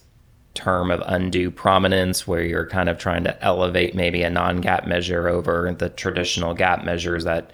term 0.54 0.90
of 0.90 1.02
undue 1.06 1.50
prominence 1.50 2.26
where 2.26 2.42
you're 2.42 2.66
kind 2.66 2.88
of 2.88 2.96
trying 2.96 3.24
to 3.24 3.44
elevate 3.44 3.94
maybe 3.94 4.22
a 4.22 4.30
non-GAAP 4.30 4.86
measure 4.86 5.28
over 5.28 5.74
the 5.76 5.90
traditional 5.90 6.54
GAAP 6.54 6.84
measures 6.84 7.24
that 7.24 7.50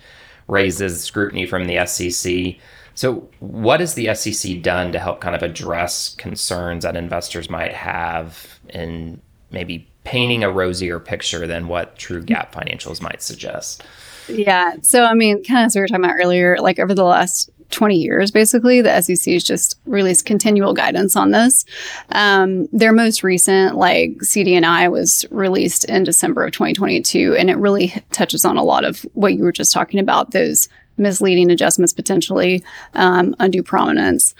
raises 0.46 1.02
scrutiny 1.02 1.46
from 1.46 1.66
the 1.66 1.84
SEC. 1.86 2.56
So, 2.94 3.28
what 3.38 3.80
has 3.80 3.94
the 3.94 4.14
SEC 4.14 4.60
done 4.62 4.92
to 4.92 4.98
help 4.98 5.20
kind 5.20 5.34
of 5.34 5.42
address 5.42 6.14
concerns 6.16 6.84
that 6.84 6.96
investors 6.96 7.48
might 7.48 7.72
have 7.72 8.60
in 8.68 9.20
maybe 9.50 9.89
painting 10.04 10.42
a 10.42 10.50
rosier 10.50 10.98
picture 10.98 11.46
than 11.46 11.68
what 11.68 11.96
true 11.96 12.22
GAAP 12.22 12.52
financials 12.52 13.00
might 13.00 13.22
suggest. 13.22 13.84
Yeah. 14.28 14.74
So, 14.82 15.04
I 15.04 15.14
mean, 15.14 15.42
kind 15.44 15.60
of 15.60 15.66
as 15.66 15.74
we 15.74 15.80
were 15.80 15.88
talking 15.88 16.04
about 16.04 16.16
earlier, 16.20 16.56
like 16.58 16.78
over 16.78 16.94
the 16.94 17.04
last 17.04 17.50
20 17.70 17.96
years, 17.96 18.30
basically, 18.30 18.80
the 18.80 19.00
SEC 19.00 19.32
has 19.32 19.44
just 19.44 19.78
released 19.86 20.26
continual 20.26 20.74
guidance 20.74 21.16
on 21.16 21.30
this. 21.30 21.64
Um, 22.10 22.66
their 22.72 22.92
most 22.92 23.22
recent, 23.22 23.76
like 23.76 24.22
CD&I, 24.22 24.88
was 24.88 25.24
released 25.30 25.84
in 25.84 26.04
December 26.04 26.44
of 26.44 26.52
2022, 26.52 27.36
and 27.36 27.50
it 27.50 27.56
really 27.56 27.94
touches 28.12 28.44
on 28.44 28.56
a 28.56 28.64
lot 28.64 28.84
of 28.84 29.02
what 29.14 29.34
you 29.34 29.44
were 29.44 29.52
just 29.52 29.72
talking 29.72 30.00
about 30.00 30.32
those 30.32 30.68
misleading 30.96 31.50
adjustments, 31.50 31.92
potentially 31.92 32.62
um, 32.94 33.34
undue 33.38 33.62
prominence. 33.62 34.34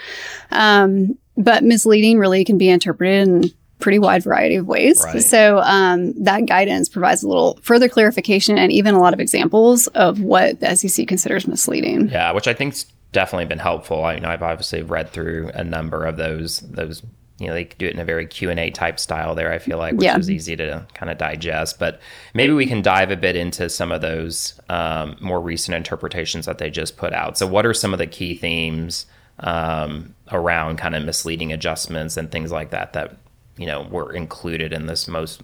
Um, 0.51 1.17
but 1.37 1.65
misleading 1.65 2.19
really 2.19 2.45
can 2.45 2.59
be 2.59 2.69
interpreted 2.69 3.29
in 3.29 3.51
pretty 3.81 3.99
wide 3.99 4.23
variety 4.23 4.57
of 4.57 4.67
ways. 4.67 5.03
Right. 5.05 5.23
So 5.23 5.59
um, 5.61 6.13
that 6.23 6.47
guidance 6.47 6.89
provides 6.89 7.23
a 7.23 7.29
little 7.29 7.59
further 7.63 7.89
clarification 7.89 8.59
and 8.59 8.71
even 8.73 8.95
a 8.95 9.01
lot 9.01 9.15
of 9.15 9.21
examples 9.21 9.87
of 9.89 10.21
what 10.21 10.61
the 10.61 10.75
SEC 10.77 11.07
considers 11.09 11.47
misleading. 11.47 12.09
Yeah, 12.09 12.33
which 12.33 12.49
I 12.49 12.55
think's 12.55 12.87
definitely 13.13 13.47
been 13.47 13.59
helpful. 13.59 14.05
I 14.05 14.19
know 14.19 14.29
I've 14.29 14.43
obviously 14.43 14.83
read 14.83 15.11
through 15.11 15.51
a 15.55 15.65
number 15.65 16.05
of 16.05 16.17
those 16.17 16.61
those 16.61 17.03
you 17.41 17.47
know 17.47 17.55
they 17.55 17.65
do 17.65 17.87
it 17.87 17.95
in 17.95 17.99
a 17.99 18.05
very 18.05 18.27
q&a 18.27 18.71
type 18.71 19.01
style 19.01 19.35
there 19.35 19.51
i 19.51 19.59
feel 19.59 19.79
like 19.79 19.95
which 19.95 20.05
yeah. 20.05 20.19
is 20.19 20.31
easy 20.31 20.55
to 20.55 20.87
kind 20.93 21.11
of 21.11 21.19
digest 21.19 21.79
but 21.79 21.99
maybe 22.35 22.53
we 22.53 22.67
can 22.67 22.83
dive 22.83 23.11
a 23.11 23.17
bit 23.17 23.35
into 23.35 23.69
some 23.69 23.91
of 23.91 24.03
those 24.03 24.61
um, 24.69 25.17
more 25.21 25.41
recent 25.41 25.75
interpretations 25.75 26.45
that 26.45 26.59
they 26.59 26.71
just 26.71 26.99
put 26.99 27.13
out 27.13 27.39
so 27.39 27.47
what 27.47 27.67
are 27.67 27.75
some 27.75 27.93
of 27.93 27.99
the 27.99 28.07
key 28.07 28.37
themes 28.37 29.07
um, 29.41 30.15
around 30.33 30.77
kind 30.77 30.95
of 30.95 31.03
misleading 31.03 31.51
adjustments 31.51 32.17
and 32.17 32.31
things 32.31 32.53
like 32.53 32.71
that 32.71 32.93
that 32.93 33.17
you 33.61 33.67
know 33.67 33.83
were 33.83 34.13
included 34.13 34.73
in 34.73 34.87
this 34.87 35.07
most 35.07 35.43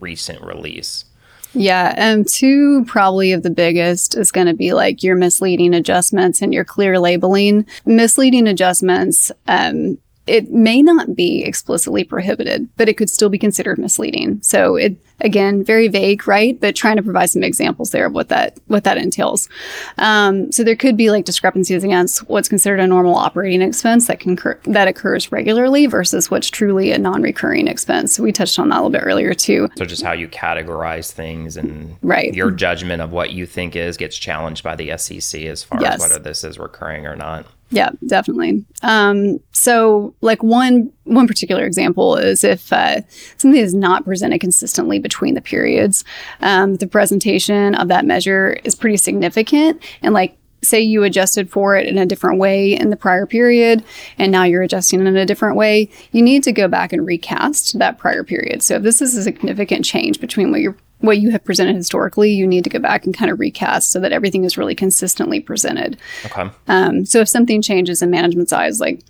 recent 0.00 0.42
release. 0.42 1.04
Yeah, 1.54 1.94
and 1.96 2.26
two 2.26 2.84
probably 2.86 3.32
of 3.32 3.42
the 3.42 3.50
biggest 3.50 4.16
is 4.16 4.32
going 4.32 4.46
to 4.48 4.54
be 4.54 4.72
like 4.72 5.02
your 5.02 5.14
misleading 5.14 5.74
adjustments 5.74 6.42
and 6.42 6.52
your 6.52 6.64
clear 6.64 6.98
labeling. 6.98 7.66
Misleading 7.84 8.48
adjustments, 8.48 9.30
um, 9.46 9.98
it 10.26 10.50
may 10.50 10.82
not 10.82 11.16
be 11.16 11.42
explicitly 11.44 12.04
prohibited, 12.04 12.68
but 12.76 12.88
it 12.88 12.96
could 12.96 13.10
still 13.10 13.28
be 13.28 13.38
considered 13.38 13.78
misleading. 13.78 14.40
So 14.42 14.76
it 14.76 14.96
Again, 15.24 15.62
very 15.62 15.86
vague, 15.86 16.26
right? 16.26 16.58
But 16.60 16.74
trying 16.74 16.96
to 16.96 17.02
provide 17.02 17.30
some 17.30 17.44
examples 17.44 17.92
there 17.92 18.06
of 18.06 18.12
what 18.12 18.28
that 18.30 18.58
what 18.66 18.82
that 18.84 18.98
entails. 18.98 19.48
Um, 19.98 20.50
so 20.50 20.64
there 20.64 20.74
could 20.74 20.96
be 20.96 21.10
like 21.10 21.24
discrepancies 21.24 21.84
against 21.84 22.28
what's 22.28 22.48
considered 22.48 22.80
a 22.80 22.88
normal 22.88 23.14
operating 23.14 23.62
expense 23.62 24.08
that 24.08 24.18
can 24.18 24.36
that 24.64 24.88
occurs 24.88 25.30
regularly 25.30 25.86
versus 25.86 26.28
what's 26.30 26.50
truly 26.50 26.90
a 26.90 26.98
non-recurring 26.98 27.68
expense. 27.68 28.18
We 28.18 28.32
touched 28.32 28.58
on 28.58 28.68
that 28.70 28.76
a 28.76 28.82
little 28.82 28.90
bit 28.90 29.02
earlier 29.04 29.32
too. 29.32 29.68
So 29.76 29.84
just 29.84 30.02
how 30.02 30.12
you 30.12 30.26
categorize 30.26 31.12
things 31.12 31.56
and 31.56 31.96
Right. 32.02 32.34
your 32.34 32.50
judgment 32.50 33.00
of 33.00 33.12
what 33.12 33.30
you 33.32 33.46
think 33.46 33.76
is 33.76 33.96
gets 33.96 34.16
challenged 34.16 34.64
by 34.64 34.74
the 34.74 34.90
SEC 34.96 35.46
as 35.46 35.62
far 35.62 35.80
Yes. 35.80 35.94
as 35.96 36.00
whether 36.00 36.18
this 36.18 36.42
is 36.42 36.58
recurring 36.58 37.06
or 37.06 37.14
not. 37.14 37.46
Yeah, 37.72 37.90
definitely. 38.06 38.64
Um, 38.82 39.40
so, 39.52 40.14
like 40.20 40.42
one 40.42 40.92
one 41.04 41.26
particular 41.26 41.64
example 41.64 42.16
is 42.16 42.44
if 42.44 42.70
uh, 42.70 43.00
something 43.38 43.60
is 43.60 43.74
not 43.74 44.04
presented 44.04 44.40
consistently 44.40 44.98
between 44.98 45.34
the 45.34 45.40
periods, 45.40 46.04
um, 46.40 46.76
the 46.76 46.86
presentation 46.86 47.74
of 47.74 47.88
that 47.88 48.04
measure 48.04 48.58
is 48.64 48.74
pretty 48.74 48.98
significant, 48.98 49.82
and 50.02 50.12
like 50.12 50.36
say 50.62 50.80
you 50.80 51.02
adjusted 51.02 51.50
for 51.50 51.74
it 51.74 51.88
in 51.88 51.98
a 51.98 52.06
different 52.06 52.38
way 52.38 52.74
in 52.74 52.90
the 52.90 52.96
prior 52.96 53.26
period 53.26 53.82
and 54.16 54.30
now 54.30 54.44
you're 54.44 54.62
adjusting 54.62 55.00
it 55.00 55.08
in 55.08 55.16
a 55.16 55.26
different 55.26 55.56
way 55.56 55.88
you 56.12 56.22
need 56.22 56.40
to 56.44 56.52
go 56.52 56.68
back 56.68 56.92
and 56.92 57.04
recast 57.04 57.76
that 57.80 57.98
prior 57.98 58.22
period 58.22 58.62
so 58.62 58.76
if 58.76 58.82
this 58.84 59.02
is 59.02 59.16
a 59.16 59.24
significant 59.24 59.84
change 59.84 60.20
between 60.20 60.52
what 60.52 60.60
you're 60.60 60.76
what 61.02 61.18
you 61.18 61.30
have 61.30 61.44
presented 61.44 61.76
historically 61.76 62.32
you 62.32 62.46
need 62.46 62.64
to 62.64 62.70
go 62.70 62.78
back 62.78 63.04
and 63.04 63.16
kind 63.16 63.30
of 63.30 63.38
recast 63.38 63.92
so 63.92 64.00
that 64.00 64.10
everything 64.12 64.44
is 64.44 64.56
really 64.56 64.74
consistently 64.74 65.38
presented 65.40 65.98
Okay. 66.24 66.48
um, 66.68 67.04
so 67.04 67.20
if 67.20 67.28
something 67.28 67.60
changes 67.62 68.02
in 68.02 68.10
management's 68.10 68.52
eyes, 68.52 68.80
like 68.80 69.00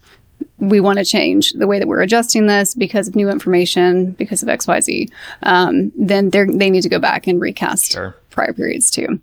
we 0.59 0.81
want 0.81 0.99
to 0.99 1.05
change 1.05 1.53
the 1.53 1.67
way 1.67 1.79
that 1.79 1.87
we're 1.89 2.03
adjusting 2.03 2.47
this 2.47 2.75
because 2.75 3.09
of 3.09 3.15
new 3.17 3.29
information, 3.29 4.13
because 4.13 4.43
of 4.43 4.49
X, 4.49 4.67
Y, 4.67 4.81
Z, 4.81 5.09
um, 5.45 5.93
then 5.97 6.31
they 6.31 6.45
they 6.47 6.71
need 6.71 6.83
to 6.83 6.89
go 6.89 6.99
back 6.99 7.27
and 7.27 7.41
recast 7.41 7.93
Sure. 7.93 8.15
prior 8.31 8.53
periods 8.53 8.91
too. 8.91 9.21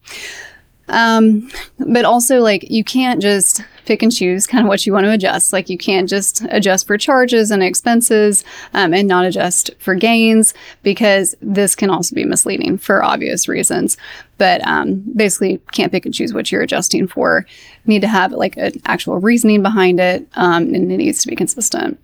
Um, 0.90 1.50
but 1.78 2.06
also 2.06 2.40
like 2.40 2.70
you 2.70 2.84
can't 2.84 3.22
just 3.22 3.64
pick 3.86 4.04
and 4.04 4.12
choose 4.12 4.46
kind 4.46 4.64
of 4.64 4.68
what 4.68 4.86
you 4.86 4.94
want 4.94 5.06
to 5.06 5.12
adjust. 5.12 5.52
Like 5.52 5.70
you 5.70 5.78
can't 5.78 6.08
just 6.08 6.46
adjust 6.50 6.86
for 6.86 6.98
charges 6.98 7.50
and 7.50 7.64
expenses 7.64 8.44
um, 8.74 8.94
and 8.94 9.08
not 9.08 9.26
adjust 9.26 9.72
for 9.80 9.96
gains 9.96 10.54
because 10.84 11.36
this 11.42 11.76
can 11.76 11.90
also 11.90 12.14
be 12.14 12.24
misleading 12.24 12.78
for 12.78 13.04
obvious 13.04 13.48
reasons. 13.48 13.98
But 14.38 14.66
um, 14.68 15.04
basically, 15.16 15.60
can't 15.72 15.92
pick 15.92 16.06
and 16.06 16.14
choose 16.14 16.34
what 16.34 16.52
you're 16.52 16.62
adjusting 16.62 17.08
for. 17.08 17.46
Need 17.86 18.02
to 18.02 18.08
have 18.08 18.32
like 18.32 18.58
an 18.58 18.74
actual 18.86 19.18
reasoning 19.18 19.64
behind 19.64 20.00
it, 20.00 20.28
um, 20.36 20.74
and 20.74 20.92
it 20.92 20.98
needs 20.98 21.22
to 21.24 21.28
be 21.28 21.36
consistent. 21.36 22.00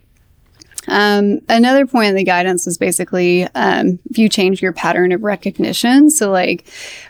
Um, 0.88 1.42
another 1.50 1.86
point 1.86 2.10
in 2.10 2.16
the 2.16 2.24
guidance 2.24 2.68
is 2.68 2.78
basically 2.78 3.44
um, 3.56 4.00
if 4.10 4.18
you 4.18 4.30
change 4.30 4.62
your 4.62 4.74
pattern 4.74 5.12
of 5.12 5.24
recognition, 5.24 6.10
so 6.10 6.32
like, 6.32 6.68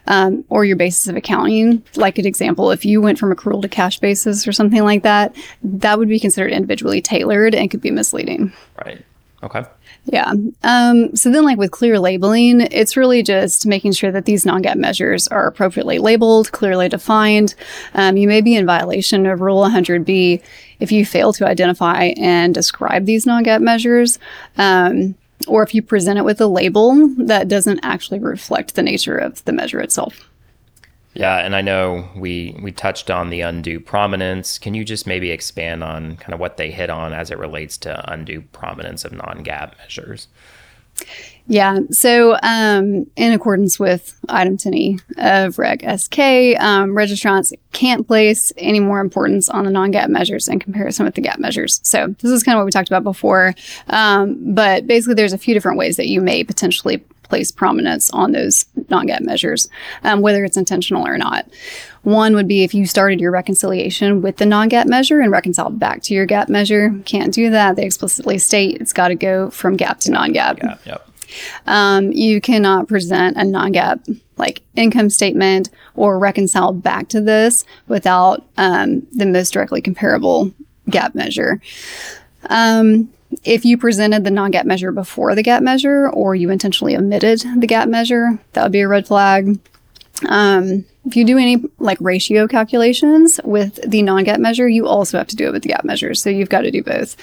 um, 0.07 0.45
or 0.49 0.65
your 0.65 0.75
basis 0.75 1.07
of 1.07 1.15
accounting, 1.15 1.83
like 1.95 2.17
an 2.17 2.25
example, 2.25 2.71
if 2.71 2.85
you 2.85 3.01
went 3.01 3.19
from 3.19 3.35
accrual 3.35 3.61
to 3.61 3.69
cash 3.69 3.99
basis 3.99 4.47
or 4.47 4.51
something 4.51 4.83
like 4.83 5.03
that, 5.03 5.35
that 5.63 5.99
would 5.99 6.09
be 6.09 6.19
considered 6.19 6.51
individually 6.51 7.01
tailored 7.01 7.55
and 7.55 7.69
could 7.71 7.81
be 7.81 7.91
misleading. 7.91 8.53
Right. 8.83 9.03
Okay. 9.43 9.63
Yeah. 10.05 10.33
Um, 10.63 11.15
so 11.15 11.31
then, 11.31 11.43
like 11.43 11.57
with 11.57 11.71
clear 11.71 11.99
labeling, 11.99 12.61
it's 12.61 12.95
really 12.95 13.23
just 13.23 13.65
making 13.65 13.93
sure 13.93 14.11
that 14.11 14.25
these 14.25 14.45
non 14.45 14.61
GAAP 14.61 14.75
measures 14.75 15.27
are 15.29 15.47
appropriately 15.47 15.97
labeled, 15.97 16.51
clearly 16.51 16.89
defined. 16.89 17.55
Um, 17.95 18.15
you 18.15 18.27
may 18.27 18.41
be 18.41 18.55
in 18.55 18.67
violation 18.67 19.25
of 19.25 19.41
Rule 19.41 19.63
100B 19.63 20.43
if 20.79 20.91
you 20.91 21.05
fail 21.05 21.33
to 21.33 21.47
identify 21.47 22.13
and 22.17 22.53
describe 22.53 23.05
these 23.05 23.25
non 23.25 23.43
GAAP 23.43 23.61
measures. 23.61 24.19
Um, 24.57 25.15
or 25.47 25.63
if 25.63 25.73
you 25.73 25.81
present 25.81 26.17
it 26.17 26.25
with 26.25 26.39
a 26.39 26.47
label 26.47 27.07
that 27.17 27.47
doesn't 27.47 27.79
actually 27.83 28.19
reflect 28.19 28.75
the 28.75 28.83
nature 28.83 29.17
of 29.17 29.43
the 29.45 29.51
measure 29.51 29.79
itself. 29.81 30.29
Yeah, 31.15 31.37
and 31.37 31.55
I 31.55 31.61
know 31.61 32.09
we 32.13 32.57
we 32.61 32.73
touched 32.73 33.09
on 33.09 33.29
the 33.29 33.39
undue 33.39 33.79
prominence. 33.79 34.59
Can 34.59 34.73
you 34.73 34.83
just 34.83 35.07
maybe 35.07 35.31
expand 35.31 35.81
on 35.81 36.17
kind 36.17 36.33
of 36.33 36.41
what 36.41 36.57
they 36.57 36.71
hit 36.71 36.89
on 36.89 37.13
as 37.13 37.31
it 37.31 37.39
relates 37.39 37.77
to 37.79 38.11
undue 38.11 38.41
prominence 38.51 39.05
of 39.05 39.13
non-GAAP 39.13 39.77
measures? 39.77 40.27
Yeah. 41.47 41.79
So, 41.91 42.37
um, 42.41 43.05
in 43.15 43.31
accordance 43.31 43.79
with 43.79 44.19
item 44.27 44.57
10E 44.57 44.99
of 45.17 45.59
Reg 45.59 45.81
SK, 45.81 46.19
um, 46.59 46.91
registrants 46.91 47.53
can't 47.71 48.07
place 48.07 48.51
any 48.57 48.79
more 48.79 48.99
importance 48.99 49.47
on 49.47 49.65
the 49.65 49.71
non-GAAP 49.71 50.09
measures 50.09 50.47
in 50.47 50.59
comparison 50.59 51.05
with 51.05 51.13
the 51.13 51.21
GAAP 51.21 51.37
measures. 51.37 51.79
So, 51.83 52.07
this 52.19 52.31
is 52.31 52.43
kind 52.43 52.57
of 52.57 52.61
what 52.61 52.65
we 52.65 52.71
talked 52.71 52.89
about 52.89 53.03
before. 53.03 53.53
Um, 53.87 54.55
but 54.55 54.87
basically, 54.87 55.13
there's 55.13 55.33
a 55.33 55.37
few 55.37 55.53
different 55.53 55.77
ways 55.77 55.97
that 55.97 56.07
you 56.07 56.19
may 56.19 56.43
potentially 56.43 57.03
place 57.27 57.51
prominence 57.51 58.09
on 58.11 58.31
those 58.31 58.65
non-GAAP 58.89 59.21
measures, 59.21 59.69
um, 60.03 60.21
whether 60.21 60.43
it's 60.43 60.57
intentional 60.57 61.05
or 61.05 61.17
not. 61.17 61.47
One 62.03 62.35
would 62.35 62.47
be 62.47 62.63
if 62.63 62.73
you 62.73 62.85
started 62.85 63.19
your 63.19 63.31
reconciliation 63.31 64.21
with 64.21 64.37
the 64.37 64.45
non-GAAP 64.45 64.85
measure 64.85 65.21
and 65.21 65.31
reconciled 65.31 65.79
back 65.79 66.03
to 66.03 66.13
your 66.13 66.27
GAAP 66.27 66.49
measure. 66.49 66.93
Can't 67.05 67.33
do 67.33 67.49
that. 67.49 67.75
They 67.75 67.85
explicitly 67.85 68.37
state 68.37 68.79
it's 68.79 68.93
got 68.93 69.07
to 69.09 69.15
go 69.15 69.49
from 69.49 69.77
GAAP 69.77 69.99
to 70.01 70.11
non-GAAP. 70.11 70.63
Yeah. 70.63 70.77
Yep. 70.85 71.09
Um, 71.65 72.11
you 72.11 72.39
cannot 72.39 72.87
present 72.87 73.37
a 73.37 73.43
non-GAAP 73.43 74.21
like 74.37 74.61
income 74.75 75.09
statement 75.09 75.69
or 75.95 76.19
reconcile 76.19 76.73
back 76.73 77.07
to 77.09 77.21
this 77.21 77.65
without 77.87 78.45
um, 78.57 79.05
the 79.11 79.25
most 79.25 79.51
directly 79.51 79.81
comparable 79.81 80.51
GAAP 80.89 81.15
measure. 81.15 81.61
Um, 82.49 83.09
if 83.43 83.65
you 83.65 83.77
presented 83.77 84.23
the 84.23 84.31
non-GAAP 84.31 84.65
measure 84.65 84.91
before 84.91 85.35
the 85.35 85.43
GAAP 85.43 85.61
measure, 85.61 86.09
or 86.09 86.35
you 86.35 86.49
intentionally 86.49 86.95
omitted 86.95 87.39
the 87.39 87.67
GAAP 87.67 87.87
measure, 87.87 88.39
that 88.53 88.63
would 88.63 88.71
be 88.71 88.81
a 88.81 88.87
red 88.87 89.07
flag. 89.07 89.59
Um, 90.27 90.85
if 91.05 91.15
you 91.15 91.25
do 91.25 91.37
any 91.37 91.63
like 91.77 91.97
ratio 92.01 92.47
calculations 92.47 93.39
with 93.43 93.79
the 93.87 94.01
non-GAAP 94.01 94.39
measure, 94.39 94.67
you 94.67 94.87
also 94.87 95.17
have 95.17 95.27
to 95.27 95.35
do 95.35 95.47
it 95.47 95.51
with 95.51 95.63
the 95.63 95.69
GAAP 95.69 95.83
measure. 95.83 96.13
So 96.13 96.29
you've 96.29 96.49
got 96.49 96.61
to 96.61 96.71
do 96.71 96.81
both. 96.83 97.15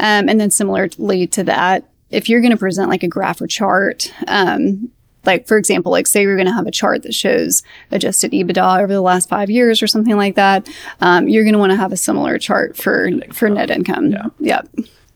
Um, 0.00 0.28
and 0.28 0.40
then 0.40 0.50
similarly 0.50 1.26
to 1.28 1.44
that, 1.44 1.88
if 2.10 2.28
you're 2.28 2.40
going 2.40 2.50
to 2.50 2.56
present 2.56 2.90
like 2.90 3.02
a 3.02 3.08
graph 3.08 3.40
or 3.40 3.46
chart, 3.46 4.12
um, 4.26 4.90
like 5.24 5.46
for 5.46 5.56
example, 5.56 5.90
like 5.90 6.06
say 6.06 6.22
you're 6.22 6.36
going 6.36 6.46
to 6.46 6.52
have 6.52 6.66
a 6.66 6.70
chart 6.70 7.02
that 7.02 7.14
shows 7.14 7.62
adjusted 7.90 8.32
EBITDA 8.32 8.82
over 8.82 8.92
the 8.92 9.00
last 9.00 9.28
five 9.28 9.50
years 9.50 9.82
or 9.82 9.86
something 9.86 10.16
like 10.16 10.34
that, 10.34 10.68
um, 11.00 11.28
you're 11.28 11.44
going 11.44 11.54
to 11.54 11.58
want 11.58 11.70
to 11.70 11.76
have 11.76 11.92
a 11.92 11.96
similar 11.96 12.38
chart 12.38 12.76
for 12.76 13.10
for 13.32 13.48
net 13.48 13.70
income. 13.70 14.10
Yeah. 14.10 14.26
Yep. 14.40 14.68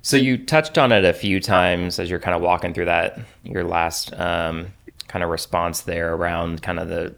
So 0.02 0.16
you 0.16 0.38
touched 0.38 0.78
on 0.78 0.92
it 0.92 1.04
a 1.04 1.12
few 1.12 1.40
times 1.40 1.98
as 1.98 2.08
you're 2.08 2.20
kind 2.20 2.34
of 2.37 2.40
walking 2.42 2.72
through 2.72 2.87
that 2.87 3.18
your 3.42 3.64
last 3.64 4.12
um, 4.18 4.68
kind 5.08 5.22
of 5.22 5.30
response 5.30 5.82
there 5.82 6.14
around 6.14 6.62
kind 6.62 6.78
of 6.78 6.88
the 6.88 7.14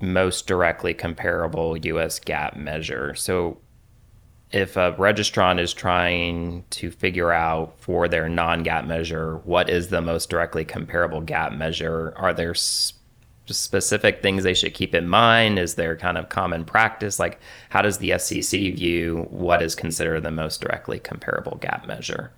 most 0.00 0.46
directly 0.46 0.94
comparable 0.94 1.76
U.S. 1.76 2.18
GAAP 2.20 2.56
measure. 2.56 3.14
So 3.14 3.58
if 4.50 4.76
a 4.76 4.94
registrant 4.94 5.60
is 5.60 5.74
trying 5.74 6.64
to 6.70 6.90
figure 6.90 7.30
out 7.32 7.74
for 7.78 8.08
their 8.08 8.28
non-GAAP 8.28 8.86
measure 8.86 9.36
what 9.44 9.68
is 9.68 9.88
the 9.88 10.00
most 10.00 10.30
directly 10.30 10.64
comparable 10.64 11.20
GAAP 11.20 11.56
measure, 11.56 12.14
are 12.16 12.32
there 12.32 12.52
s- 12.52 12.94
specific 13.54 14.22
things 14.22 14.44
they 14.44 14.54
should 14.54 14.74
keep 14.74 14.94
in 14.94 15.08
mind? 15.08 15.58
Is 15.58 15.74
there 15.74 15.96
kind 15.96 16.18
of 16.18 16.28
common 16.28 16.64
practice? 16.64 17.18
Like, 17.18 17.40
how 17.70 17.82
does 17.82 17.98
the 17.98 18.18
SEC 18.18 18.60
view 18.74 19.26
what 19.30 19.62
is 19.62 19.74
considered 19.74 20.22
the 20.22 20.30
most 20.30 20.60
directly 20.60 20.98
comparable 20.98 21.58
GAAP 21.60 21.86
measure? 21.86 22.32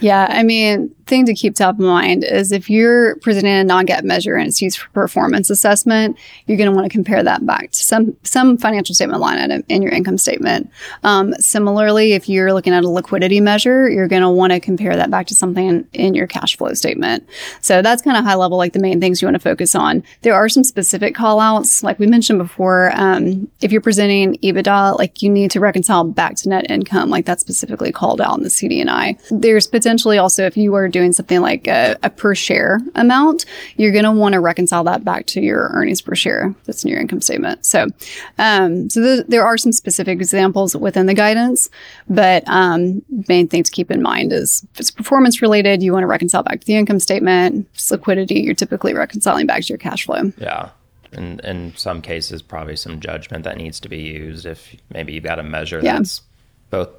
Yeah, 0.00 0.26
I 0.30 0.42
mean, 0.42 0.94
thing 1.08 1.26
to 1.26 1.34
keep 1.34 1.54
top 1.54 1.74
of 1.74 1.80
mind 1.80 2.22
is 2.22 2.52
if 2.52 2.70
you're 2.70 3.16
presenting 3.16 3.52
a 3.52 3.64
non-GAAP 3.64 4.04
measure 4.04 4.36
and 4.36 4.46
it's 4.46 4.62
used 4.62 4.78
for 4.78 4.88
performance 4.90 5.50
assessment, 5.50 6.16
you're 6.46 6.58
going 6.58 6.70
to 6.70 6.74
want 6.74 6.84
to 6.84 6.92
compare 6.92 7.22
that 7.22 7.44
back 7.44 7.70
to 7.72 7.78
some 7.78 8.16
some 8.22 8.58
financial 8.58 8.94
statement 8.94 9.20
line 9.20 9.38
item 9.38 9.64
in 9.68 9.82
your 9.82 9.90
income 9.90 10.18
statement. 10.18 10.70
Um, 11.02 11.32
similarly, 11.34 12.12
if 12.12 12.28
you're 12.28 12.52
looking 12.52 12.74
at 12.74 12.84
a 12.84 12.88
liquidity 12.88 13.40
measure, 13.40 13.88
you're 13.88 14.08
going 14.08 14.22
to 14.22 14.30
want 14.30 14.52
to 14.52 14.60
compare 14.60 14.94
that 14.96 15.10
back 15.10 15.26
to 15.28 15.34
something 15.34 15.86
in 15.92 16.14
your 16.14 16.26
cash 16.26 16.56
flow 16.56 16.74
statement. 16.74 17.26
So 17.60 17.82
that's 17.82 18.02
kind 18.02 18.16
of 18.16 18.24
high 18.24 18.34
level, 18.34 18.58
like 18.58 18.74
the 18.74 18.78
main 18.78 19.00
things 19.00 19.20
you 19.20 19.26
want 19.26 19.36
to 19.36 19.40
focus 19.40 19.74
on. 19.74 20.04
There 20.22 20.34
are 20.34 20.48
some 20.48 20.62
specific 20.62 21.14
callouts, 21.14 21.82
like 21.82 21.98
we 21.98 22.06
mentioned 22.06 22.38
before. 22.38 22.92
Um, 22.94 23.50
if 23.60 23.72
you're 23.72 23.80
presenting 23.80 24.34
EBITDA, 24.36 24.98
like 24.98 25.22
you 25.22 25.30
need 25.30 25.50
to 25.52 25.60
reconcile 25.60 26.04
back 26.04 26.36
to 26.36 26.48
net 26.48 26.70
income, 26.70 27.08
like 27.08 27.24
that's 27.24 27.40
specifically 27.40 27.92
called 27.92 28.20
out 28.20 28.36
in 28.36 28.44
the 28.44 28.50
CD&I. 28.50 29.16
There's 29.30 29.66
potentially 29.88 30.18
also, 30.18 30.44
if 30.44 30.54
you 30.54 30.74
are 30.74 30.86
doing 30.86 31.14
something 31.14 31.40
like 31.40 31.66
a, 31.66 31.96
a 32.02 32.10
per 32.10 32.34
share 32.34 32.78
amount, 32.94 33.46
you're 33.78 33.90
going 33.90 34.04
to 34.04 34.12
want 34.12 34.34
to 34.34 34.38
reconcile 34.40 34.84
that 34.84 35.02
back 35.02 35.24
to 35.24 35.40
your 35.40 35.70
earnings 35.72 36.02
per 36.02 36.14
share 36.14 36.54
that's 36.66 36.84
in 36.84 36.90
your 36.90 37.00
income 37.00 37.22
statement. 37.22 37.64
So, 37.64 37.86
um, 38.36 38.90
so 38.90 39.02
th- 39.02 39.26
there 39.28 39.46
are 39.46 39.56
some 39.56 39.72
specific 39.72 40.20
examples 40.20 40.76
within 40.76 41.06
the 41.06 41.14
guidance, 41.14 41.70
but 42.06 42.46
um, 42.48 43.00
main 43.30 43.48
thing 43.48 43.62
to 43.62 43.70
keep 43.72 43.90
in 43.90 44.02
mind 44.02 44.30
is 44.30 44.62
if 44.74 44.80
it's 44.80 44.90
performance 44.90 45.40
related, 45.40 45.82
you 45.82 45.94
want 45.94 46.02
to 46.02 46.06
reconcile 46.06 46.42
back 46.42 46.60
to 46.60 46.66
the 46.66 46.76
income 46.76 47.00
statement. 47.00 47.66
If 47.72 47.78
it's 47.78 47.90
liquidity, 47.90 48.40
you're 48.40 48.54
typically 48.54 48.92
reconciling 48.92 49.46
back 49.46 49.62
to 49.62 49.68
your 49.68 49.78
cash 49.78 50.04
flow. 50.04 50.32
Yeah. 50.36 50.68
And 51.12 51.40
in 51.40 51.74
some 51.76 52.02
cases, 52.02 52.42
probably 52.42 52.76
some 52.76 53.00
judgment 53.00 53.44
that 53.44 53.56
needs 53.56 53.80
to 53.80 53.88
be 53.88 54.00
used 54.00 54.44
if 54.44 54.76
maybe 54.92 55.14
you've 55.14 55.24
got 55.24 55.38
a 55.38 55.42
measure 55.42 55.80
Yeah. 55.82 55.96
that's 55.96 56.20
both 56.68 56.90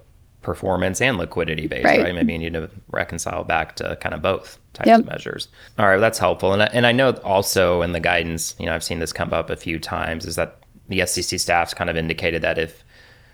performance 0.42 1.02
and 1.02 1.18
liquidity 1.18 1.68
based, 1.68 1.86
Right. 1.86 2.02
right? 2.02 2.16
Maybe 2.16 2.34
you 2.34 2.40
need 2.40 2.54
to 2.54 2.70
reconcile 2.92 3.44
back 3.44 3.76
to 3.78 3.98
kind 4.02 4.16
of 4.16 4.22
both 4.22 4.58
types 4.74 4.88
Yep. 4.88 5.00
of 5.02 5.06
measures. 5.08 5.48
All 5.78 5.88
right, 5.88 5.98
that's 5.98 6.18
helpful. 6.20 6.54
And 6.54 6.64
I, 6.64 6.70
and 6.72 6.86
I 6.88 6.92
know 6.94 7.12
also 7.24 7.82
in 7.82 7.92
the 7.92 8.00
guidance, 8.00 8.56
you 8.60 8.66
know, 8.66 8.74
I've 8.74 8.84
seen 8.84 9.00
this 9.00 9.12
come 9.12 9.34
up 9.34 9.50
a 9.50 9.56
few 9.58 9.80
times, 9.80 10.26
is 10.26 10.36
that 10.38 10.56
the 10.88 11.06
SEC 11.06 11.40
staff's 11.40 11.74
kind 11.74 11.90
of 11.90 11.98
indicated 11.98 12.42
that 12.42 12.58
if 12.58 12.84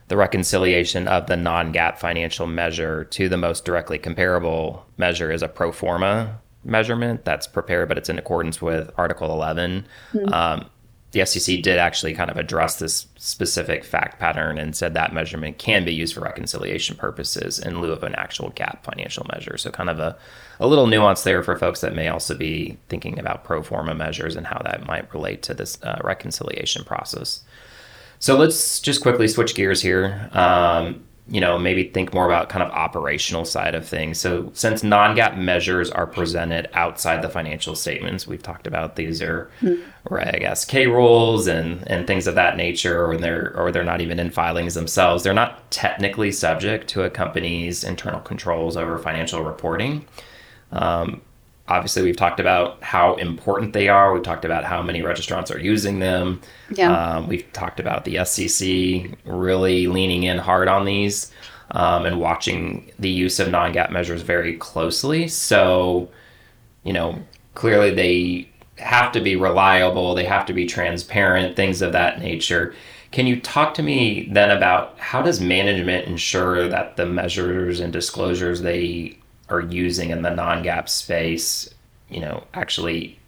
the 0.07 0.17
reconciliation 0.17 1.07
of 1.07 1.27
the 1.27 1.35
non-GAAP 1.37 1.97
financial 1.97 2.47
measure 2.47 3.03
to 3.05 3.29
the 3.29 3.37
most 3.37 3.65
directly 3.65 3.97
comparable 3.97 4.85
measure 4.97 5.31
is 5.31 5.41
a 5.41 5.47
pro 5.47 5.71
forma 5.71 6.39
measurement 6.63 7.23
that's 7.25 7.45
prepared, 7.47 7.87
but 7.87 7.97
it's 7.97 8.09
in 8.09 8.17
accordance 8.17 8.61
with 8.61 8.91
Article 8.97 9.31
11. 9.31 9.85
Um, 10.33 10.65
the 11.15 11.25
SEC 11.25 11.61
did 11.61 11.79
actually 11.79 12.13
kind 12.13 12.29
of 12.29 12.35
address 12.35 12.77
this 12.77 13.07
specific 13.15 13.85
fact 13.85 14.19
pattern 14.19 14.57
and 14.57 14.75
said 14.75 14.93
that 14.93 15.13
measurement 15.13 15.57
can 15.57 15.85
be 15.85 15.93
used 15.93 16.13
for 16.13 16.19
reconciliation 16.19 16.97
purposes 16.97 17.57
in 17.57 17.79
lieu 17.79 17.93
of 17.93 18.03
an 18.03 18.13
actual 18.15 18.51
GAAP 18.51 18.83
financial 18.83 19.25
measure. 19.33 19.57
So, 19.57 19.71
kind 19.71 19.89
of 19.89 19.97
a, 19.99 20.17
a 20.59 20.67
little 20.67 20.87
nuance 20.87 21.23
there 21.23 21.41
for 21.41 21.57
folks 21.57 21.79
that 21.79 21.95
may 21.95 22.09
also 22.09 22.35
be 22.35 22.77
thinking 22.89 23.17
about 23.17 23.45
pro 23.45 23.63
forma 23.63 23.95
measures 23.95 24.35
and 24.35 24.45
how 24.45 24.59
that 24.65 24.85
might 24.85 25.11
relate 25.13 25.41
to 25.43 25.53
this 25.53 25.81
uh, 25.83 25.99
reconciliation 26.03 26.83
process. 26.83 27.43
So 28.19 28.37
let's 28.37 28.79
just 28.79 29.01
quickly 29.01 29.27
switch 29.27 29.55
gears 29.55 29.81
here. 29.81 30.29
Um, 30.33 31.05
you 31.27 31.41
know, 31.41 31.57
maybe 31.57 31.89
think 31.89 32.13
more 32.13 32.27
about 32.27 32.49
kind 32.49 32.61
of 32.61 32.69
operational 32.71 33.45
side 33.45 33.73
of 33.73 33.87
things. 33.87 34.19
So 34.19 34.51
since 34.53 34.83
non-GAAP 34.83 35.37
measures 35.37 35.89
are 35.89 36.05
presented 36.05 36.69
outside 36.73 37.23
the 37.23 37.29
financial 37.29 37.75
statements, 37.75 38.27
we've 38.27 38.43
talked 38.43 38.67
about 38.67 38.95
these 38.95 39.23
are 39.23 39.49
Reg 40.07 40.45
SK 40.55 40.73
rules 40.73 41.47
and 41.47 41.83
and 41.89 42.05
things 42.05 42.27
of 42.27 42.35
that 42.35 42.57
nature, 42.57 43.03
or 43.03 43.17
they're 43.17 43.53
or 43.57 43.71
they're 43.71 43.83
not 43.83 44.01
even 44.01 44.19
in 44.19 44.29
filings 44.29 44.75
themselves. 44.75 45.23
They're 45.23 45.33
not 45.33 45.71
technically 45.71 46.31
subject 46.31 46.87
to 46.89 47.03
a 47.03 47.09
company's 47.09 47.83
internal 47.83 48.19
controls 48.19 48.77
over 48.77 48.99
financial 48.99 49.41
reporting. 49.43 50.05
Um, 50.71 51.21
obviously, 51.67 52.03
we've 52.03 52.17
talked 52.17 52.39
about 52.39 52.81
how 52.83 53.15
important 53.15 53.73
they 53.73 53.87
are. 53.87 54.13
We've 54.13 54.23
talked 54.23 54.45
about 54.45 54.63
how 54.63 54.81
many 54.81 55.01
registrants 55.01 55.53
are 55.53 55.59
using 55.59 55.99
them. 55.99 56.41
Yeah. 56.69 56.91
Um, 56.91 57.27
we've 57.27 57.51
talked 57.53 57.79
about 57.79 58.05
the 58.05 58.23
SEC 58.25 59.17
really 59.25 59.87
leaning 59.87 60.23
in 60.23 60.37
hard 60.37 60.67
on 60.67 60.85
these 60.85 61.31
um, 61.71 62.05
and 62.05 62.19
watching 62.19 62.91
the 62.99 63.09
use 63.09 63.39
of 63.39 63.49
non-GAAP 63.49 63.91
measures 63.91 64.21
very 64.21 64.57
closely. 64.57 65.27
So, 65.27 66.09
you 66.83 66.93
know, 66.93 67.19
clearly 67.55 67.91
they 67.91 68.49
have 68.77 69.11
to 69.13 69.21
be 69.21 69.35
reliable. 69.35 70.13
They 70.15 70.25
have 70.25 70.45
to 70.47 70.53
be 70.53 70.65
transparent. 70.65 71.55
Things 71.55 71.81
of 71.81 71.93
that 71.93 72.19
nature. 72.19 72.75
Can 73.11 73.27
you 73.27 73.39
talk 73.39 73.73
to 73.75 73.83
me 73.83 74.27
then 74.31 74.51
about 74.51 74.99
how 74.99 75.21
does 75.21 75.39
management 75.39 76.07
ensure 76.07 76.67
that 76.67 76.97
the 76.97 77.05
measures 77.05 77.79
and 77.79 77.93
disclosures 77.93 78.61
they 78.61 79.17
are 79.49 79.61
using 79.61 80.09
in 80.09 80.21
the 80.21 80.29
non-GAAP 80.29 80.89
space, 80.89 81.69
you 82.09 82.19
know, 82.19 82.43
actually 82.53 83.19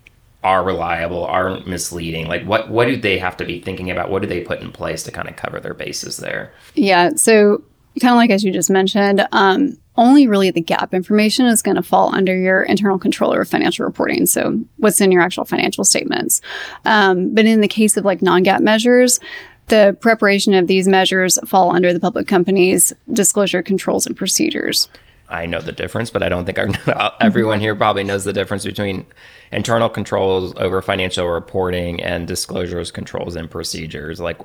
are 0.44 0.64
reliable, 0.64 1.26
aren't 1.26 1.68
misleading? 1.68 2.28
Like 2.28 2.44
what 2.44 2.70
what 2.70 2.88
do 2.88 2.96
they 2.96 3.18
have 3.18 3.38
to 3.38 3.46
be 3.46 3.60
thinking 3.60 3.92
about? 3.92 4.10
What 4.10 4.22
do 4.22 4.28
they 4.28 4.42
put 4.42 4.62
in 4.62 4.72
place 4.72 5.04
to 5.04 5.12
kind 5.12 5.28
of 5.28 5.36
cover 5.36 5.60
their 5.60 5.74
bases 5.74 6.18
there? 6.18 6.52
Yeah. 6.76 7.12
So, 7.16 7.64
kind 8.00 8.14
of 8.14 8.18
like 8.18 8.30
as 8.30 8.44
you 8.44 8.52
just 8.52 8.70
mentioned, 8.70 9.28
um, 9.32 9.78
only 9.96 10.28
really 10.28 10.52
the 10.52 10.62
GAAP 10.62 10.94
information 10.94 11.48
is 11.48 11.64
going 11.64 11.76
to 11.76 11.84
fall 11.84 12.14
under 12.14 12.36
your 12.36 12.62
internal 12.62 13.00
controller 13.00 13.42
of 13.42 13.50
financial 13.50 13.86
reporting. 13.86 14.26
So, 14.26 14.60
what's 14.78 15.02
in 15.02 15.12
your 15.12 15.22
actual 15.22 15.46
financial 15.46 15.84
statements. 15.84 16.42
Um, 16.86 17.34
but 17.34 17.46
in 17.46 17.62
the 17.62 17.68
case 17.68 17.98
of 17.98 18.06
like 18.06 18.22
non 18.22 18.44
GAAP 18.44 18.62
measures, 18.62 19.20
the 19.68 19.98
preparation 20.00 20.54
of 20.54 20.68
these 20.68 20.88
measures 20.88 21.38
fall 21.46 21.76
under 21.76 21.92
the 21.92 22.00
public 22.00 22.28
company's 22.28 22.94
disclosure 23.12 23.62
controls 23.62 24.06
and 24.06 24.16
procedures. 24.16 24.88
I 25.30 25.46
know 25.46 25.60
the 25.60 25.72
difference, 25.72 26.10
but 26.10 26.24
I 26.24 26.30
don't 26.30 26.46
think 26.46 26.58
everyone 27.22 27.60
here 27.60 27.76
probably 27.76 28.04
knows 28.04 28.24
the 28.24 28.34
difference 28.34 28.66
between 28.66 29.06
internal 29.52 29.90
controls 29.90 30.54
over 30.58 30.82
financial 30.82 31.28
reporting 31.28 32.02
and 32.02 32.28
disclosures, 32.28 32.92
controls, 32.92 33.36
and 33.36 33.50
procedures. 33.52 34.20
Like, 34.20 34.40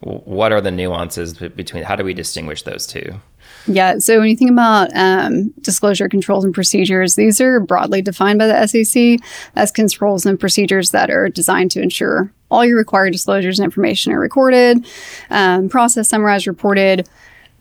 what 0.00 0.52
are 0.52 0.60
the 0.60 0.70
nuances 0.70 1.34
between? 1.34 1.84
How 1.84 1.96
do 1.96 2.04
we 2.04 2.12
distinguish 2.12 2.62
those 2.62 2.86
two? 2.86 3.14
Yeah. 3.66 3.98
So 3.98 4.18
when 4.18 4.28
you 4.28 4.36
think 4.36 4.50
about 4.50 4.90
um, 4.94 5.54
disclosure 5.60 6.08
controls 6.08 6.44
and 6.44 6.52
procedures, 6.52 7.14
these 7.14 7.40
are 7.40 7.60
broadly 7.60 8.02
defined 8.02 8.38
by 8.38 8.46
the 8.46 8.66
SEC 8.66 9.18
as 9.54 9.70
controls 9.70 10.26
and 10.26 10.38
procedures 10.38 10.90
that 10.90 11.10
are 11.10 11.28
designed 11.28 11.70
to 11.72 11.82
ensure 11.82 12.30
all 12.50 12.64
your 12.64 12.76
required 12.76 13.10
disclosures 13.10 13.58
and 13.58 13.64
information 13.64 14.12
are 14.12 14.20
recorded, 14.20 14.86
um, 15.30 15.68
processed, 15.68 16.10
summarized, 16.10 16.46
reported, 16.46 17.08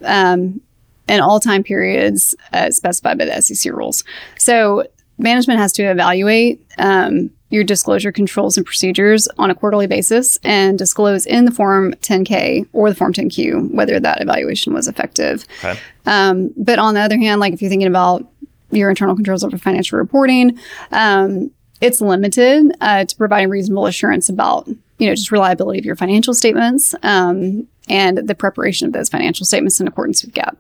um, 0.04 0.62
in 1.08 1.20
all 1.20 1.40
time 1.40 1.64
periods 1.64 2.36
uh, 2.54 2.72
specified 2.72 3.18
by 3.18 3.26
the 3.26 3.42
SEC 3.42 3.72
rules. 3.74 4.04
So 4.38 4.88
management 5.18 5.60
has 5.60 5.72
to 5.74 5.84
evaluate 5.84 6.66
um, 6.78 7.30
your 7.50 7.64
disclosure 7.64 8.12
controls 8.12 8.58
and 8.58 8.66
procedures 8.66 9.28
on 9.38 9.50
a 9.50 9.56
quarterly 9.56 9.88
basis 9.88 10.40
and 10.44 10.78
disclose 10.78 11.26
in 11.26 11.46
the 11.46 11.52
Form 11.52 11.94
10K 12.02 12.68
or 12.74 12.90
the 12.90 12.96
Form 12.96 13.14
10Q 13.14 13.72
whether 13.74 14.00
that 14.00 14.22
evaluation 14.22 14.74
was 14.74 14.88
effective. 14.88 15.46
Okay. 15.60 15.80
Um, 16.06 16.54
but 16.58 16.80
on 16.80 16.96
the 16.96 17.00
other 17.00 17.18
hand, 17.18 17.40
like 17.40 17.54
if 17.54 17.62
you're 17.62 17.70
thinking 17.70 17.88
about 17.88 18.28
your 18.72 18.90
internal 18.90 19.16
controls 19.16 19.44
over 19.44 19.58
financial 19.58 19.98
reporting, 19.98 20.60
um, 20.92 21.52
it's 21.82 22.02
limited 22.02 22.76
uh, 22.82 23.06
to 23.06 23.16
providing 23.16 23.50
reasonable 23.50 23.86
assurance 23.86 24.30
about 24.30 24.68
you 24.98 25.08
know 25.08 25.16
just 25.16 25.32
reliability 25.32 25.80
of 25.80 25.86
your 25.86 25.96
financial 25.96 26.34
statements 26.34 26.96
um, 27.04 27.68
and 27.88 28.18
the 28.18 28.36
preparation 28.36 28.88
of 28.88 28.94
those 28.94 29.10
financial 29.10 29.46
statements 29.46 29.80
in 29.80 29.88
accordance 29.88 30.24
with 30.24 30.34
GAAP. 30.34 30.56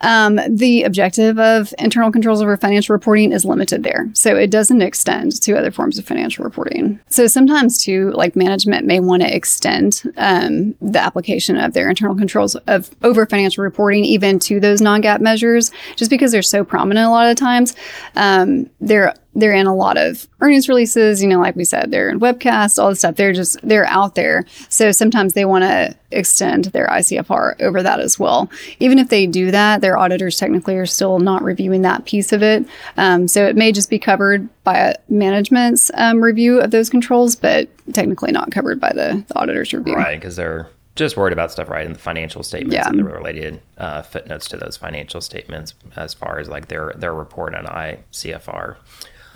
Um, 0.00 0.38
the 0.48 0.82
objective 0.82 1.38
of 1.38 1.72
internal 1.78 2.12
controls 2.12 2.42
over 2.42 2.56
financial 2.56 2.92
reporting 2.92 3.32
is 3.32 3.44
limited 3.44 3.82
there. 3.82 4.08
So 4.12 4.36
it 4.36 4.50
doesn't 4.50 4.82
extend 4.82 5.40
to 5.42 5.56
other 5.56 5.70
forms 5.70 5.98
of 5.98 6.04
financial 6.04 6.44
reporting. 6.44 7.00
So 7.08 7.26
sometimes, 7.26 7.78
too, 7.78 8.10
like 8.12 8.36
management 8.36 8.86
may 8.86 9.00
want 9.00 9.22
to 9.22 9.34
extend 9.34 10.02
um, 10.16 10.74
the 10.80 11.00
application 11.00 11.56
of 11.56 11.72
their 11.72 11.88
internal 11.88 12.14
controls 12.14 12.54
of 12.66 12.90
over 13.02 13.26
financial 13.26 13.64
reporting 13.64 14.04
even 14.04 14.38
to 14.40 14.60
those 14.60 14.80
non 14.80 15.02
GAAP 15.02 15.20
measures, 15.20 15.70
just 15.96 16.10
because 16.10 16.32
they're 16.32 16.42
so 16.42 16.64
prominent 16.64 17.06
a 17.06 17.10
lot 17.10 17.28
of 17.28 17.36
times. 17.36 17.74
Um, 18.14 18.70
they're 18.80 19.14
they're 19.36 19.52
in 19.52 19.66
a 19.66 19.74
lot 19.74 19.96
of 19.98 20.26
earnings 20.40 20.68
releases, 20.68 21.22
you 21.22 21.28
know, 21.28 21.38
like 21.38 21.54
we 21.56 21.64
said, 21.64 21.90
they're 21.90 22.08
in 22.08 22.18
webcasts, 22.20 22.82
all 22.82 22.88
this 22.88 23.00
stuff. 23.00 23.16
They're 23.16 23.32
just, 23.32 23.60
they're 23.62 23.86
out 23.86 24.14
there. 24.14 24.44
So 24.68 24.90
sometimes 24.92 25.34
they 25.34 25.44
want 25.44 25.62
to 25.64 25.94
extend 26.10 26.66
their 26.66 26.86
ICFR 26.88 27.60
over 27.60 27.82
that 27.82 28.00
as 28.00 28.18
well. 28.18 28.50
Even 28.80 28.98
if 28.98 29.08
they 29.10 29.26
do 29.26 29.50
that, 29.50 29.82
their 29.82 29.98
auditors 29.98 30.38
technically 30.38 30.76
are 30.76 30.86
still 30.86 31.18
not 31.18 31.42
reviewing 31.42 31.82
that 31.82 32.06
piece 32.06 32.32
of 32.32 32.42
it. 32.42 32.66
Um, 32.96 33.28
so 33.28 33.46
it 33.46 33.56
may 33.56 33.72
just 33.72 33.90
be 33.90 33.98
covered 33.98 34.48
by 34.64 34.78
a 34.78 34.94
management's 35.08 35.90
um, 35.94 36.22
review 36.22 36.60
of 36.60 36.70
those 36.70 36.88
controls, 36.88 37.36
but 37.36 37.68
technically 37.92 38.32
not 38.32 38.50
covered 38.50 38.80
by 38.80 38.92
the, 38.94 39.22
the 39.28 39.38
auditor's 39.38 39.72
review. 39.72 39.94
Right, 39.94 40.18
because 40.18 40.36
they're 40.36 40.68
just 40.94 41.14
worried 41.14 41.34
about 41.34 41.52
stuff 41.52 41.68
right 41.68 41.84
in 41.84 41.92
the 41.92 41.98
financial 41.98 42.42
statements 42.42 42.74
Yeah. 42.74 42.88
and 42.88 42.98
the 42.98 43.04
related 43.04 43.60
uh, 43.76 44.00
footnotes 44.00 44.48
to 44.48 44.56
those 44.56 44.78
financial 44.78 45.20
statements 45.20 45.74
as 45.94 46.14
far 46.14 46.38
as 46.38 46.48
like 46.48 46.68
their 46.68 46.94
their 46.96 47.12
report 47.12 47.54
on 47.54 47.66
ICFR. 47.66 48.76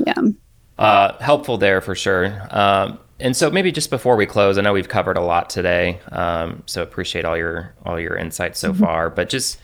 Yeah. 0.06 0.30
Uh, 0.78 1.18
helpful 1.22 1.58
there 1.58 1.80
for 1.80 1.94
sure. 1.94 2.40
Um, 2.50 2.98
and 3.18 3.36
so 3.36 3.50
maybe 3.50 3.70
just 3.70 3.90
before 3.90 4.16
we 4.16 4.26
close, 4.26 4.56
I 4.56 4.62
know 4.62 4.72
we've 4.72 4.88
covered 4.88 5.18
a 5.18 5.22
lot 5.22 5.50
today, 5.50 6.00
um, 6.10 6.62
so 6.66 6.82
appreciate 6.82 7.24
all 7.24 7.36
your 7.36 7.74
all 7.84 8.00
your 8.00 8.16
insights 8.16 8.58
so 8.58 8.72
far. 8.72 9.10
But 9.10 9.28
just 9.28 9.60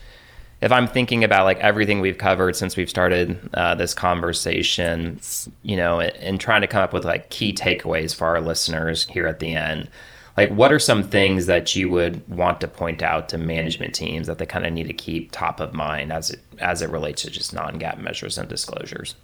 if 0.61 0.71
I'm 0.71 0.87
thinking 0.87 1.23
about 1.23 1.45
like 1.45 1.57
everything 1.59 1.99
we've 2.01 2.17
covered 2.17 2.55
since 2.55 2.77
we've 2.77 2.89
started 2.89 3.37
uh, 3.53 3.75
this 3.75 3.93
conversation, 3.93 5.19
you 5.63 5.75
know, 5.75 5.99
and, 5.99 6.15
and 6.17 6.39
trying 6.39 6.61
to 6.61 6.67
come 6.67 6.83
up 6.83 6.93
with 6.93 7.05
like 7.05 7.29
key 7.29 7.53
takeaways 7.53 8.15
for 8.15 8.27
our 8.27 8.41
listeners 8.41 9.05
here 9.05 9.27
at 9.27 9.39
the 9.39 9.55
end, 9.55 9.89
like 10.35 10.49
what 10.49 10.71
are 10.71 10.79
some 10.79 11.03
things 11.03 11.47
that 11.47 11.75
you 11.75 11.89
would 11.89 12.27
want 12.29 12.61
to 12.61 12.67
point 12.67 13.01
out 13.01 13.29
to 13.29 13.37
management 13.37 13.93
teams 13.95 14.27
that 14.27 14.37
they 14.37 14.45
kind 14.45 14.65
of 14.65 14.73
need 14.73 14.87
to 14.87 14.93
keep 14.93 15.31
top 15.31 15.59
of 15.59 15.73
mind 15.73 16.11
as 16.11 16.31
it 16.31 16.39
as 16.59 16.81
it 16.81 16.89
relates 16.89 17.23
to 17.23 17.29
just 17.29 17.53
non-GAAP 17.53 17.99
measures 17.99 18.37
and 18.37 18.47
disclosures? 18.47 19.15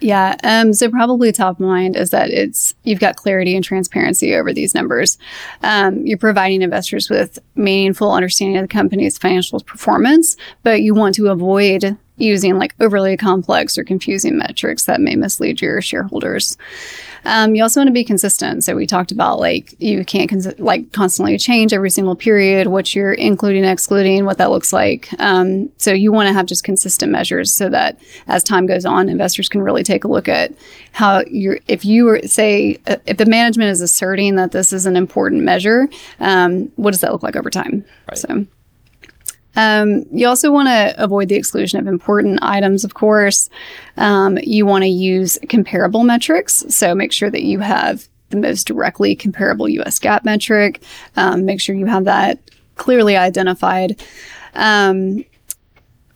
Yeah. 0.00 0.36
Um, 0.42 0.72
so 0.72 0.90
probably 0.90 1.30
top 1.30 1.56
of 1.56 1.60
mind 1.60 1.94
is 1.94 2.10
that 2.10 2.30
it's 2.30 2.74
you've 2.84 3.00
got 3.00 3.16
clarity 3.16 3.54
and 3.54 3.64
transparency 3.64 4.34
over 4.34 4.52
these 4.52 4.74
numbers. 4.74 5.18
Um, 5.62 6.06
you're 6.06 6.18
providing 6.18 6.62
investors 6.62 7.10
with 7.10 7.38
meaningful 7.54 8.12
understanding 8.12 8.56
of 8.56 8.64
the 8.64 8.68
company's 8.68 9.18
financial 9.18 9.60
performance, 9.60 10.36
but 10.62 10.80
you 10.80 10.94
want 10.94 11.14
to 11.16 11.28
avoid 11.28 11.98
using 12.20 12.58
like 12.58 12.74
overly 12.80 13.16
complex 13.16 13.78
or 13.78 13.84
confusing 13.84 14.36
metrics 14.36 14.84
that 14.84 15.00
may 15.00 15.16
mislead 15.16 15.60
your 15.60 15.80
shareholders. 15.80 16.56
Um, 17.24 17.54
you 17.54 17.62
also 17.62 17.80
want 17.80 17.88
to 17.88 17.92
be 17.92 18.04
consistent. 18.04 18.64
So 18.64 18.74
we 18.74 18.86
talked 18.86 19.12
about 19.12 19.38
like 19.38 19.74
you 19.78 20.04
can't 20.04 20.28
cons- 20.28 20.58
like 20.58 20.92
constantly 20.92 21.36
change 21.38 21.72
every 21.72 21.90
single 21.90 22.16
period 22.16 22.68
what 22.68 22.94
you're 22.94 23.12
including, 23.12 23.64
excluding, 23.64 24.24
what 24.24 24.38
that 24.38 24.50
looks 24.50 24.72
like. 24.72 25.08
Um, 25.18 25.70
so 25.76 25.92
you 25.92 26.12
want 26.12 26.28
to 26.28 26.32
have 26.32 26.46
just 26.46 26.64
consistent 26.64 27.12
measures 27.12 27.54
so 27.54 27.68
that 27.68 28.00
as 28.26 28.42
time 28.42 28.66
goes 28.66 28.84
on, 28.84 29.08
investors 29.08 29.48
can 29.48 29.62
really 29.62 29.82
take 29.82 30.04
a 30.04 30.08
look 30.08 30.28
at 30.28 30.52
how 30.92 31.22
you're. 31.30 31.58
If 31.68 31.84
you 31.84 32.04
were 32.04 32.20
say 32.26 32.78
uh, 32.86 32.96
if 33.06 33.16
the 33.16 33.26
management 33.26 33.70
is 33.70 33.80
asserting 33.80 34.36
that 34.36 34.52
this 34.52 34.72
is 34.72 34.86
an 34.86 34.96
important 34.96 35.42
measure, 35.42 35.88
um, 36.20 36.72
what 36.76 36.92
does 36.92 37.00
that 37.00 37.12
look 37.12 37.22
like 37.22 37.36
over 37.36 37.50
time? 37.50 37.84
Right. 38.08 38.18
So. 38.18 38.46
Um, 39.56 40.04
you 40.12 40.28
also 40.28 40.52
want 40.52 40.68
to 40.68 40.94
avoid 41.02 41.28
the 41.28 41.34
exclusion 41.34 41.80
of 41.80 41.86
important 41.86 42.38
items, 42.42 42.84
of 42.84 42.94
course. 42.94 43.50
Um, 43.96 44.38
you 44.42 44.66
want 44.66 44.82
to 44.82 44.88
use 44.88 45.38
comparable 45.48 46.04
metrics. 46.04 46.64
So 46.68 46.94
make 46.94 47.12
sure 47.12 47.30
that 47.30 47.42
you 47.42 47.60
have 47.60 48.08
the 48.30 48.36
most 48.36 48.66
directly 48.66 49.16
comparable 49.16 49.68
US 49.68 49.98
GAAP 49.98 50.24
metric. 50.24 50.82
Um, 51.16 51.44
make 51.44 51.60
sure 51.60 51.74
you 51.74 51.86
have 51.86 52.04
that 52.04 52.38
clearly 52.76 53.16
identified. 53.16 54.00
Um, 54.54 55.24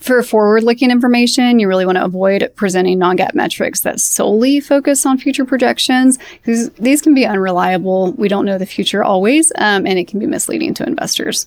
for 0.05 0.23
forward 0.23 0.62
looking 0.64 0.90
information, 0.90 1.59
you 1.59 1.67
really 1.67 1.87
want 1.87 1.97
to 1.97 2.05
avoid 2.05 2.53
presenting 2.57 2.99
non 2.99 3.17
GAAP 3.17 3.35
metrics 3.35 3.81
that 3.81 3.99
solely 3.99 4.61
focus 4.61 5.07
on 5.07 5.17
future 5.17 5.47
projections 5.47 6.19
because 6.43 6.69
these 6.73 7.01
can 7.01 7.14
be 7.14 7.25
unreliable. 7.25 8.12
We 8.12 8.29
don't 8.29 8.45
know 8.45 8.59
the 8.59 8.67
future 8.67 9.03
always, 9.03 9.51
um, 9.57 9.87
and 9.87 9.99
it 9.99 10.07
can 10.07 10.19
be 10.19 10.27
misleading 10.27 10.75
to 10.75 10.87
investors. 10.87 11.47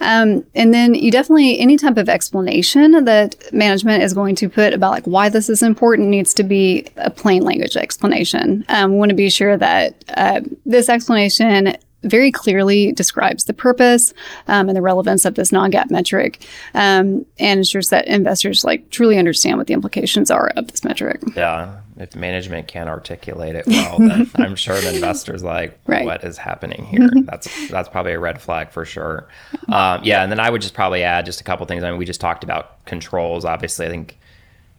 Um, 0.00 0.42
and 0.54 0.72
then 0.72 0.94
you 0.94 1.10
definitely, 1.10 1.58
any 1.60 1.76
type 1.76 1.98
of 1.98 2.08
explanation 2.08 3.04
that 3.04 3.36
management 3.52 4.02
is 4.02 4.14
going 4.14 4.36
to 4.36 4.48
put 4.48 4.72
about 4.72 4.92
like 4.92 5.04
why 5.04 5.28
this 5.28 5.50
is 5.50 5.62
important 5.62 6.08
needs 6.08 6.32
to 6.34 6.42
be 6.42 6.86
a 6.96 7.10
plain 7.10 7.42
language 7.42 7.76
explanation. 7.76 8.64
Um, 8.70 8.92
we 8.92 8.96
want 8.96 9.10
to 9.10 9.14
be 9.14 9.28
sure 9.28 9.58
that 9.58 10.02
uh, 10.16 10.40
this 10.64 10.88
explanation 10.88 11.76
very 12.02 12.32
clearly 12.32 12.92
describes 12.92 13.44
the 13.44 13.52
purpose 13.52 14.12
um, 14.48 14.68
and 14.68 14.76
the 14.76 14.82
relevance 14.82 15.24
of 15.24 15.34
this 15.34 15.52
non-GAAP 15.52 15.90
metric 15.90 16.46
um, 16.74 17.24
and 17.38 17.58
ensures 17.58 17.90
that 17.90 18.06
investors 18.06 18.64
like 18.64 18.88
truly 18.90 19.18
understand 19.18 19.58
what 19.58 19.66
the 19.66 19.74
implications 19.74 20.30
are 20.30 20.52
of 20.56 20.68
this 20.68 20.84
metric. 20.84 21.20
Yeah. 21.36 21.78
If 21.98 22.16
management 22.16 22.68
can't 22.68 22.88
articulate 22.88 23.54
it 23.54 23.66
well, 23.66 23.98
then 23.98 24.30
I'm 24.36 24.56
sure 24.56 24.80
the 24.80 24.94
investors 24.94 25.42
like 25.42 25.78
right. 25.86 26.04
what 26.04 26.24
is 26.24 26.38
happening 26.38 26.84
here. 26.86 27.00
Mm-hmm. 27.00 27.26
That's 27.26 27.68
that's 27.68 27.88
probably 27.88 28.12
a 28.12 28.18
red 28.18 28.40
flag 28.40 28.70
for 28.70 28.84
sure. 28.86 29.28
Um, 29.68 30.00
yeah, 30.02 30.22
and 30.22 30.32
then 30.32 30.40
I 30.40 30.48
would 30.48 30.62
just 30.62 30.72
probably 30.72 31.02
add 31.02 31.26
just 31.26 31.42
a 31.42 31.44
couple 31.44 31.66
things. 31.66 31.84
I 31.84 31.90
mean, 31.90 31.98
we 31.98 32.06
just 32.06 32.20
talked 32.20 32.44
about 32.44 32.82
controls. 32.86 33.44
Obviously, 33.44 33.86
I 33.86 33.90
think 33.90 34.18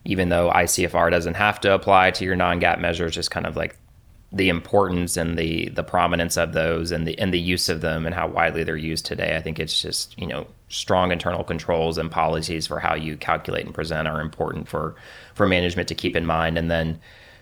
even 0.05 0.29
though 0.29 0.51
ICFR 0.53 1.11
doesn't 1.11 1.35
have 1.35 1.61
to 1.61 1.73
apply 1.73 2.11
to 2.11 2.25
your 2.25 2.35
non-GAAP 2.35 2.79
measures, 2.79 3.13
just 3.13 3.31
kind 3.31 3.45
of 3.45 3.55
like 3.55 3.77
the 4.33 4.49
importance 4.49 5.15
and 5.15 5.37
the 5.37 5.69
the 5.69 5.83
prominence 5.83 6.37
of 6.37 6.53
those 6.53 6.91
and 6.91 7.07
the 7.07 7.17
and 7.19 7.31
the 7.31 7.39
use 7.39 7.69
of 7.69 7.81
them 7.81 8.05
and 8.05 8.15
how 8.15 8.27
widely 8.27 8.63
they're 8.63 8.75
used 8.75 9.05
today. 9.05 9.35
I 9.35 9.41
think 9.41 9.59
it's 9.59 9.79
just 9.79 10.19
you 10.19 10.25
know 10.25 10.47
strong 10.69 11.11
internal 11.11 11.43
controls 11.43 11.99
and 11.99 12.09
policies 12.09 12.65
for 12.65 12.79
how 12.79 12.95
you 12.95 13.15
calculate 13.15 13.65
and 13.65 13.75
present 13.75 14.07
are 14.07 14.19
important 14.19 14.67
for 14.67 14.95
for 15.35 15.47
management 15.47 15.87
to 15.87 15.95
keep 15.95 16.15
in 16.15 16.25
mind. 16.25 16.57
And 16.57 16.71
then 16.71 16.99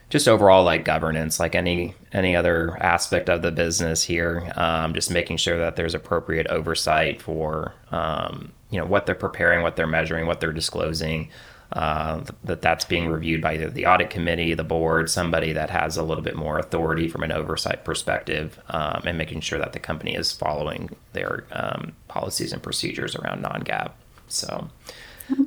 just 0.09 0.27
overall 0.27 0.65
like 0.65 0.83
governance, 0.83 1.39
like 1.39 1.55
any 1.55 1.95
any 2.11 2.35
other 2.35 2.77
aspect 2.83 3.29
of 3.29 3.41
the 3.41 3.51
business 3.51 4.03
here, 4.03 4.51
um, 4.57 4.93
just 4.93 5.09
making 5.09 5.37
sure 5.37 5.57
that 5.57 5.77
there's 5.77 5.95
appropriate 5.95 6.47
oversight 6.47 7.21
for 7.21 7.73
um, 7.91 8.51
you 8.69 8.77
know 8.77 8.85
what 8.85 9.05
they're 9.05 9.15
preparing, 9.15 9.63
what 9.63 9.77
they're 9.77 9.87
measuring, 9.87 10.27
what 10.27 10.41
they're 10.41 10.51
disclosing 10.51 11.29
uh, 11.73 12.21
that 12.43 12.61
that's 12.61 12.83
being 12.83 13.07
reviewed 13.07 13.41
by 13.41 13.53
either 13.53 13.69
the 13.69 13.85
audit 13.85 14.09
committee, 14.09 14.53
the 14.53 14.63
board, 14.63 15.09
somebody 15.09 15.53
that 15.53 15.69
has 15.69 15.95
a 15.95 16.03
little 16.03 16.23
bit 16.23 16.35
more 16.35 16.59
authority 16.59 17.07
from 17.07 17.23
an 17.23 17.31
oversight 17.31 17.85
perspective, 17.85 18.59
um, 18.69 19.03
and 19.05 19.17
making 19.17 19.39
sure 19.39 19.57
that 19.59 19.71
the 19.73 19.79
company 19.79 20.15
is 20.15 20.31
following 20.31 20.89
their 21.13 21.45
um, 21.53 21.93
policies 22.07 22.51
and 22.51 22.61
procedures 22.61 23.15
around 23.15 23.41
non-GAAP. 23.41 23.91
So, 24.27 24.69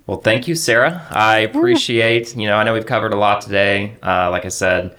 well, 0.07 0.19
thank 0.19 0.49
you, 0.49 0.55
Sarah. 0.55 1.07
I 1.11 1.41
appreciate. 1.41 2.35
You 2.37 2.47
know, 2.47 2.57
I 2.57 2.65
know 2.65 2.73
we've 2.73 2.87
covered 2.87 3.13
a 3.13 3.19
lot 3.19 3.43
today. 3.43 3.97
Uh, 4.03 4.31
like 4.31 4.47
I 4.47 4.49
said, 4.51 4.97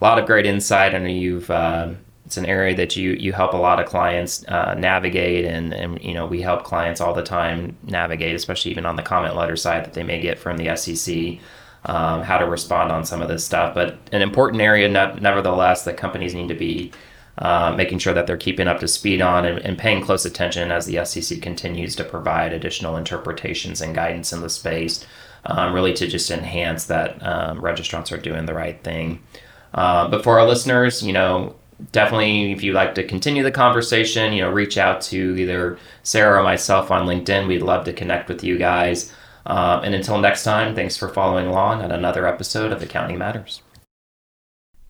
a 0.00 0.04
lot 0.04 0.18
of 0.18 0.26
great 0.26 0.44
insight. 0.44 0.94
I 0.94 0.98
know 0.98 1.08
you've 1.08 1.50
uh, 1.50 1.94
it's 2.26 2.36
an 2.36 2.46
area 2.46 2.74
that 2.76 2.96
you 2.96 3.12
you 3.12 3.32
help 3.32 3.54
a 3.54 3.56
lot 3.56 3.80
of 3.80 3.86
clients 3.86 4.44
uh, 4.48 4.74
navigate 4.74 5.44
and 5.44 5.72
and 5.72 6.02
you 6.02 6.12
know 6.12 6.26
we 6.26 6.42
help 6.42 6.64
clients 6.64 7.00
all 7.00 7.14
the 7.14 7.22
time 7.22 7.76
navigate 7.84 8.34
especially 8.34 8.70
even 8.70 8.84
on 8.84 8.96
the 8.96 9.02
comment 9.02 9.36
letter 9.36 9.56
side 9.56 9.84
that 9.84 9.94
they 9.94 10.02
may 10.02 10.20
get 10.20 10.38
from 10.38 10.56
the 10.56 10.76
SEC 10.76 11.40
um, 11.86 12.22
how 12.22 12.36
to 12.36 12.46
respond 12.46 12.92
on 12.92 13.04
some 13.04 13.22
of 13.22 13.28
this 13.28 13.44
stuff. 13.44 13.74
But 13.74 13.98
an 14.12 14.20
important 14.20 14.60
area 14.60 14.88
ne- 14.88 15.20
nevertheless 15.20 15.84
that 15.84 15.96
companies 15.96 16.34
need 16.34 16.48
to 16.48 16.54
be 16.54 16.92
uh, 17.38 17.74
making 17.76 17.98
sure 17.98 18.14
that 18.14 18.26
they're 18.26 18.36
keeping 18.36 18.66
up 18.66 18.80
to 18.80 18.88
speed 18.88 19.20
on 19.20 19.44
and, 19.44 19.58
and, 19.58 19.76
paying 19.76 20.02
close 20.02 20.24
attention 20.24 20.70
as 20.70 20.86
the 20.86 21.04
SEC 21.04 21.42
continues 21.42 21.94
to 21.94 22.02
provide 22.02 22.54
additional 22.54 22.96
interpretations 22.96 23.82
and 23.82 23.94
guidance 23.94 24.32
in 24.32 24.40
the 24.40 24.48
space 24.48 25.04
um, 25.44 25.74
really 25.74 25.92
to 25.92 26.06
just 26.06 26.30
enhance 26.30 26.86
that 26.86 27.22
um, 27.22 27.60
registrants 27.60 28.10
are 28.10 28.20
doing 28.20 28.46
the 28.46 28.54
right 28.54 28.82
thing. 28.82 29.22
Uh, 29.74 30.08
but 30.08 30.24
for 30.24 30.40
our 30.40 30.46
listeners 30.46 31.02
you 31.02 31.12
know 31.12 31.54
definitely 31.92 32.52
if 32.52 32.62
you'd 32.62 32.74
like 32.74 32.94
to 32.94 33.04
continue 33.04 33.42
the 33.42 33.50
conversation 33.50 34.32
you 34.32 34.40
know 34.40 34.50
reach 34.50 34.78
out 34.78 35.00
to 35.00 35.36
either 35.36 35.78
sarah 36.02 36.40
or 36.40 36.42
myself 36.42 36.90
on 36.90 37.06
linkedin. 37.06 37.46
We'd 37.46 37.62
love 37.62 37.84
to 37.84 37.92
connect 37.92 38.28
with 38.28 38.42
you 38.42 38.58
guys. 38.58 39.12
Um, 39.44 39.84
and 39.84 39.94
until 39.94 40.18
next 40.18 40.44
time 40.44 40.74
thanks 40.74 40.96
for 40.96 41.08
following 41.08 41.46
along 41.46 41.82
on 41.82 41.92
another 41.92 42.26
episode 42.26 42.72
of 42.72 42.82
accounting 42.82 43.18
matters. 43.18 43.62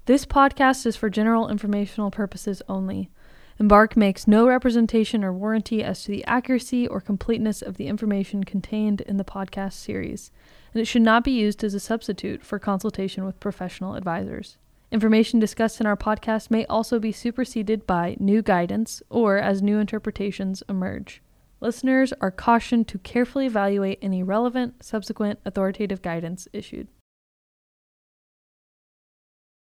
This 0.06 0.24
podcast 0.24 0.86
is 0.86 0.96
for 0.96 1.10
general 1.10 1.48
informational 1.48 2.12
purposes 2.12 2.62
only. 2.68 3.10
Embark 3.58 3.96
makes 3.96 4.28
no 4.28 4.46
representation 4.46 5.24
or 5.24 5.32
warranty 5.32 5.82
as 5.82 6.04
to 6.04 6.10
the 6.10 6.24
accuracy 6.26 6.86
or 6.86 7.00
completeness 7.00 7.62
of 7.62 7.76
the 7.76 7.86
information 7.86 8.44
contained 8.44 9.00
in 9.00 9.16
the 9.16 9.24
podcast 9.24 9.72
series 9.72 10.30
and 10.76 10.82
it 10.82 10.84
should 10.84 11.00
not 11.00 11.24
be 11.24 11.30
used 11.30 11.64
as 11.64 11.72
a 11.72 11.80
substitute 11.80 12.44
for 12.44 12.58
consultation 12.58 13.24
with 13.24 13.40
professional 13.40 13.94
advisors 13.94 14.58
Information 14.92 15.40
discussed 15.40 15.80
in 15.80 15.86
our 15.86 15.96
podcast 15.96 16.50
may 16.50 16.64
also 16.66 16.98
be 16.98 17.10
superseded 17.10 17.86
by 17.86 18.16
new 18.20 18.40
guidance 18.40 19.02
or 19.10 19.36
as 19.38 19.60
new 19.60 19.78
interpretations 19.78 20.62
emerge. 20.68 21.22
Listeners 21.60 22.12
are 22.20 22.30
cautioned 22.30 22.86
to 22.88 22.98
carefully 22.98 23.46
evaluate 23.46 23.98
any 24.00 24.22
relevant, 24.22 24.84
subsequent 24.84 25.40
authoritative 25.44 26.02
guidance 26.02 26.46
issued. 26.52 26.86